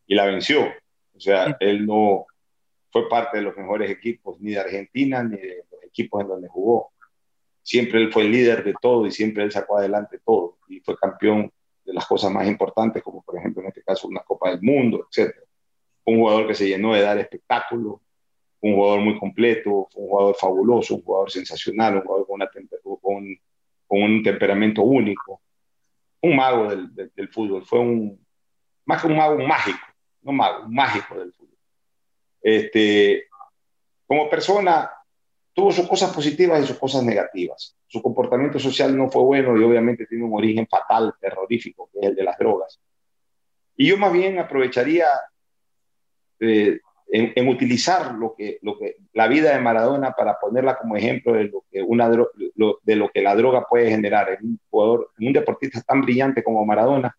y 0.06 0.14
la 0.14 0.26
venció. 0.26 0.66
O 1.14 1.20
sea, 1.20 1.56
él 1.58 1.87
no 1.87 2.26
fue 2.90 3.08
parte 3.08 3.38
de 3.38 3.44
los 3.44 3.56
mejores 3.56 3.90
equipos 3.90 4.38
ni 4.40 4.52
de 4.52 4.60
Argentina 4.60 5.24
ni 5.24 5.37
de 5.37 5.64
los 5.70 5.82
equipos 5.84 6.20
en 6.20 6.28
donde 6.28 6.48
jugó. 6.48 6.92
Siempre 7.62 8.02
él 8.02 8.12
fue 8.12 8.24
el 8.24 8.30
líder 8.30 8.62
de 8.62 8.74
todo 8.78 9.06
y 9.06 9.10
siempre 9.10 9.42
él 9.42 9.50
sacó 9.50 9.78
adelante 9.78 10.20
todo 10.22 10.58
y 10.68 10.80
fue 10.80 10.96
campeón 10.96 11.50
de 11.82 11.94
las 11.94 12.06
cosas 12.06 12.30
más 12.30 12.46
importantes, 12.46 13.02
como 13.02 13.22
por 13.22 13.38
ejemplo 13.38 13.62
en 13.62 13.68
este 13.68 13.82
caso 13.82 14.06
una 14.06 14.20
Copa 14.20 14.50
del 14.50 14.60
Mundo, 14.60 15.08
etc. 15.10 15.34
Un 16.04 16.18
jugador 16.18 16.46
que 16.46 16.54
se 16.54 16.68
llenó 16.68 16.92
de 16.94 17.00
dar 17.00 17.18
espectáculos, 17.18 18.04
un 18.64 18.77
jugador 18.77 19.00
muy 19.00 19.18
completo, 19.18 19.88
un 19.94 20.09
jugador 20.09 20.37
fabuloso, 20.37 20.94
un 20.94 21.03
jugador 21.03 21.31
sensacional, 21.31 21.96
un 21.96 22.03
jugador 22.03 22.27
con, 23.03 23.38
un 23.88 24.22
temperamento 24.22 24.83
único, 24.83 25.42
un 26.22 26.35
mago 26.35 26.74
del, 26.74 27.29
fútbol, 27.29 27.66
fue 27.66 27.81
un, 27.81 28.27
más 28.87 29.03
que 29.03 29.09
un 29.09 29.16
mago, 29.16 29.37
un 29.37 29.46
mágico, 29.46 29.87
no 30.22 30.33
mago, 30.33 30.64
un 30.64 30.74
mágico 30.74 31.18
del 31.18 31.35
fútbol. 31.35 31.59
Este, 32.40 33.27
como 34.07 34.31
persona, 34.31 34.90
tuvo 35.53 35.70
sus 35.70 35.87
cosas 35.87 36.14
positivas 36.14 36.64
y 36.64 36.66
sus 36.66 36.79
cosas 36.79 37.05
negativas. 37.05 37.77
Su 37.87 38.00
comportamiento 38.00 38.59
social 38.59 38.96
no 38.96 39.11
fue 39.11 39.22
bueno 39.22 39.61
y 39.61 39.62
obviamente 39.62 40.07
tiene 40.07 40.24
un 40.24 40.35
origen 40.35 40.66
fatal, 40.66 41.14
terrorífico, 41.20 41.90
que 41.92 41.98
es 42.00 42.07
el 42.07 42.14
de 42.14 42.24
las 42.24 42.38
drogas. 42.38 42.81
Y 43.77 43.88
yo 43.88 43.98
más 43.98 44.12
bien 44.12 44.38
aprovecharía 44.38 45.07
eh, 46.40 46.81
en, 47.16 47.48
utilizar 47.48 48.12
lo 48.14 48.35
que, 48.35 48.59
lo 48.62 48.77
que, 48.77 48.96
la 49.12 49.29
vida 49.29 49.55
de 49.55 49.61
Maradona 49.61 50.12
para 50.12 50.37
ponerla 50.40 50.77
como 50.77 50.96
ejemplo 50.96 51.35
de 51.35 51.44
lo 51.44 51.64
que, 51.70 51.81
una, 51.81 52.11
de 52.11 52.96
lo 52.96 53.09
que 53.11 53.22
la 53.22 53.37
droga 53.37 53.66
puede 53.68 53.88
generar 53.88 54.31
en 54.31 54.44
un 54.44 54.61
jugador, 54.68 55.12
en 55.18 55.29
un 55.29 55.33
deportista 55.33 55.81
tan 55.83 56.03
brillante 56.03 56.42
como 56.42 56.66
Maradona, 56.66 57.16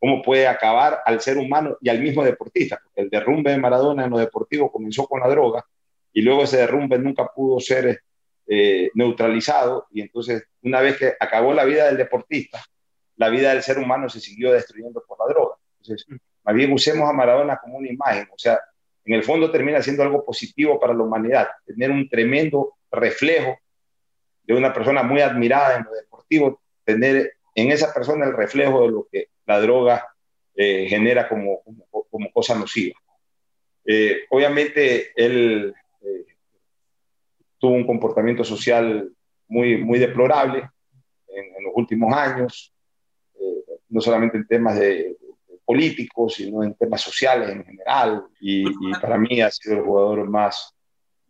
cómo 0.00 0.22
puede 0.22 0.46
acabar 0.46 1.00
al 1.04 1.20
ser 1.20 1.36
humano 1.36 1.76
y 1.82 1.90
al 1.90 2.00
mismo 2.00 2.24
deportista, 2.24 2.80
el 2.94 3.10
derrumbe 3.10 3.50
de 3.50 3.58
Maradona 3.58 4.04
en 4.04 4.10
lo 4.10 4.18
deportivo 4.18 4.72
comenzó 4.72 5.06
con 5.06 5.20
la 5.20 5.28
droga 5.28 5.66
y 6.14 6.22
luego 6.22 6.44
ese 6.44 6.56
derrumbe 6.56 6.98
nunca 6.98 7.26
pudo 7.26 7.60
ser 7.60 8.00
eh, 8.46 8.90
neutralizado. 8.94 9.86
Y 9.90 10.00
entonces 10.00 10.44
una 10.62 10.80
vez 10.80 10.96
que 10.96 11.12
acabó 11.20 11.52
la 11.52 11.66
vida 11.66 11.84
del 11.84 11.98
deportista, 11.98 12.64
la 13.16 13.28
vida 13.28 13.50
del 13.50 13.62
ser 13.62 13.78
humano 13.78 14.08
se 14.08 14.20
siguió 14.20 14.52
destruyendo 14.52 15.04
por 15.06 15.18
la 15.18 15.34
droga. 15.34 15.56
Entonces, 15.82 16.06
más 16.42 16.54
bien 16.54 16.72
usemos 16.72 17.06
a 17.06 17.12
Maradona 17.12 17.58
como 17.58 17.76
una 17.76 17.90
imagen, 17.90 18.28
o 18.32 18.38
sea, 18.38 18.58
en 19.06 19.14
el 19.14 19.22
fondo 19.22 19.50
termina 19.50 19.80
siendo 19.80 20.02
algo 20.02 20.24
positivo 20.24 20.80
para 20.80 20.92
la 20.92 21.04
humanidad, 21.04 21.48
tener 21.64 21.92
un 21.92 22.08
tremendo 22.08 22.74
reflejo 22.90 23.56
de 24.42 24.54
una 24.54 24.72
persona 24.72 25.04
muy 25.04 25.20
admirada 25.20 25.76
en 25.76 25.84
lo 25.84 25.92
deportivo, 25.92 26.60
tener 26.84 27.34
en 27.54 27.70
esa 27.70 27.94
persona 27.94 28.26
el 28.26 28.36
reflejo 28.36 28.82
de 28.82 28.90
lo 28.90 29.08
que 29.10 29.28
la 29.46 29.60
droga 29.60 30.08
eh, 30.56 30.86
genera 30.88 31.28
como, 31.28 31.62
como, 32.10 32.32
cosa 32.32 32.58
nociva. 32.58 32.98
Eh, 33.84 34.24
obviamente 34.30 35.12
él 35.14 35.72
eh, 36.02 36.24
tuvo 37.58 37.74
un 37.74 37.86
comportamiento 37.86 38.42
social 38.42 39.08
muy, 39.46 39.76
muy 39.78 40.00
deplorable 40.00 40.68
en 41.28 41.64
los 41.64 41.72
últimos 41.76 42.12
años, 42.12 42.72
no 43.88 44.00
solamente 44.00 44.38
en 44.38 44.46
temas 44.48 44.78
de, 44.78 45.16
políticos, 45.66 46.34
sino 46.34 46.62
en 46.62 46.74
temas 46.74 47.02
sociales 47.02 47.50
en 47.50 47.64
general. 47.64 48.24
Y, 48.40 48.64
para 49.00 49.18
mí 49.18 49.40
ha 49.42 49.50
sido 49.50 49.76
el 49.76 49.82
jugador 49.82 50.30
más 50.30 50.74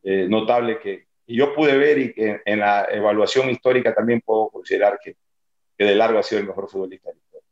eh, 0.03 0.27
notable 0.29 0.79
que, 0.79 1.07
yo 1.29 1.53
pude 1.55 1.77
ver 1.77 1.99
y 1.99 2.13
que 2.13 2.41
en 2.45 2.61
la 2.61 2.87
evaluación 2.89 3.51
histórica 3.51 3.93
también 3.93 4.21
puedo 4.25 4.49
considerar 4.49 5.01
que, 5.03 5.17
que 5.77 5.85
de 5.85 5.97
largo 5.97 6.21
ha 6.21 6.23
sido 6.23 6.41
el 6.41 6.47
mejor 6.47 6.71
futbolista 6.71 7.09
de 7.09 7.17
la 7.17 7.21
historia. 7.21 7.49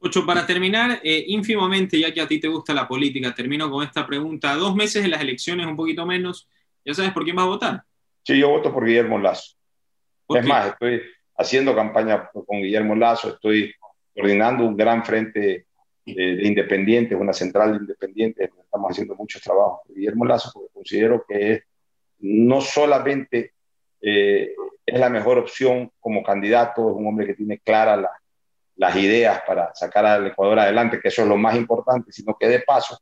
Ocho, 0.00 0.26
para 0.26 0.44
terminar, 0.44 1.00
eh, 1.04 1.24
ínfimamente, 1.28 2.00
ya 2.00 2.12
que 2.12 2.20
a 2.20 2.26
ti 2.26 2.40
te 2.40 2.48
gusta 2.48 2.74
la 2.74 2.88
política, 2.88 3.32
termino 3.32 3.70
con 3.70 3.84
esta 3.84 4.04
pregunta. 4.04 4.54
Dos 4.54 4.74
meses 4.74 5.04
de 5.04 5.08
las 5.08 5.20
elecciones, 5.20 5.66
un 5.66 5.76
poquito 5.76 6.04
menos, 6.04 6.48
¿ya 6.84 6.94
sabes 6.94 7.12
por 7.12 7.22
quién 7.22 7.36
vas 7.36 7.44
a 7.44 7.48
votar? 7.48 7.82
Sí, 8.24 8.38
yo 8.38 8.48
voto 8.48 8.72
por 8.72 8.84
Guillermo 8.84 9.18
Lazo. 9.18 9.54
Es 10.28 10.44
más, 10.44 10.72
estoy 10.72 11.00
haciendo 11.36 11.74
campaña 11.74 12.28
con 12.32 12.60
Guillermo 12.60 12.96
Lazo, 12.96 13.30
estoy 13.30 13.72
coordinando 14.18 14.64
un 14.64 14.76
gran 14.76 15.04
frente 15.04 15.66
de, 16.04 16.42
independientes, 16.42 17.16
una 17.16 17.32
central 17.32 17.72
de 17.72 17.78
independientes. 17.78 18.50
Estamos 18.64 18.90
haciendo 18.90 19.14
muchos 19.14 19.40
trabajos 19.40 19.80
Guillermo 19.94 20.24
Lazo 20.24 20.50
porque 20.52 20.72
considero 20.74 21.24
que 21.28 21.62
no 22.18 22.60
solamente 22.60 23.52
eh, 24.00 24.54
es 24.84 24.98
la 24.98 25.08
mejor 25.08 25.38
opción 25.38 25.92
como 26.00 26.24
candidato, 26.24 26.90
es 26.90 26.96
un 26.96 27.06
hombre 27.06 27.26
que 27.26 27.34
tiene 27.34 27.58
claras 27.60 28.06
las 28.74 28.96
ideas 28.96 29.40
para 29.46 29.72
sacar 29.74 30.04
al 30.04 30.26
Ecuador 30.26 30.58
adelante, 30.58 30.98
que 31.00 31.08
eso 31.08 31.22
es 31.22 31.28
lo 31.28 31.36
más 31.36 31.54
importante, 31.54 32.10
sino 32.10 32.36
que 32.36 32.48
de 32.48 32.60
paso 32.60 32.98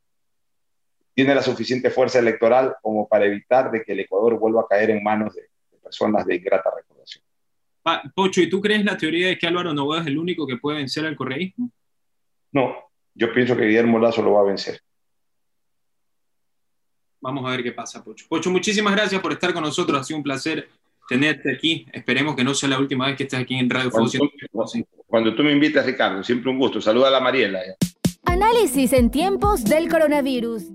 tiene 1.14 1.34
la 1.34 1.42
suficiente 1.42 1.88
fuerza 1.88 2.18
electoral 2.18 2.76
como 2.82 3.08
para 3.08 3.24
evitar 3.24 3.70
de 3.70 3.82
que 3.82 3.92
el 3.92 4.00
Ecuador 4.00 4.38
vuelva 4.38 4.62
a 4.62 4.66
caer 4.68 4.90
en 4.90 5.02
manos 5.02 5.34
de, 5.34 5.42
de 5.70 5.78
personas 5.78 6.26
de 6.26 6.36
ingrata 6.36 6.70
recordación. 6.76 7.25
Pocho, 8.14 8.40
¿y 8.40 8.48
tú 8.48 8.60
crees 8.60 8.84
la 8.84 8.96
teoría 8.96 9.28
de 9.28 9.38
que 9.38 9.46
Álvaro 9.46 9.72
Novoa 9.72 10.00
es 10.00 10.06
el 10.08 10.18
único 10.18 10.46
que 10.46 10.56
puede 10.56 10.78
vencer 10.78 11.06
al 11.06 11.14
correísmo? 11.14 11.70
No, 12.52 12.74
yo 13.14 13.32
pienso 13.32 13.56
que 13.56 13.66
Guillermo 13.66 13.98
Lazo 13.98 14.22
lo 14.22 14.32
va 14.32 14.40
a 14.40 14.44
vencer. 14.44 14.80
Vamos 17.20 17.44
a 17.46 17.50
ver 17.50 17.62
qué 17.62 17.72
pasa, 17.72 18.02
Pocho. 18.02 18.26
Pocho, 18.28 18.50
muchísimas 18.50 18.94
gracias 18.94 19.20
por 19.20 19.32
estar 19.32 19.52
con 19.52 19.62
nosotros. 19.62 20.00
Ha 20.00 20.04
sido 20.04 20.18
un 20.18 20.22
placer 20.22 20.68
tenerte 21.08 21.52
aquí. 21.52 21.86
Esperemos 21.92 22.34
que 22.34 22.44
no 22.44 22.54
sea 22.54 22.68
la 22.68 22.78
última 22.78 23.06
vez 23.06 23.16
que 23.16 23.22
estés 23.22 23.40
aquí 23.40 23.54
en 23.54 23.70
Radio 23.70 23.90
cuando, 23.90 24.12
cuando 25.06 25.34
tú 25.34 25.42
me 25.42 25.52
invitas, 25.52 25.86
Ricardo, 25.86 26.22
siempre 26.22 26.50
un 26.50 26.58
gusto. 26.58 26.80
Saluda 26.80 27.08
a 27.08 27.12
la 27.12 27.20
Mariela. 27.20 27.60
Análisis 28.24 28.92
en 28.92 29.10
tiempos 29.10 29.64
del 29.64 29.88
coronavirus. 29.88 30.74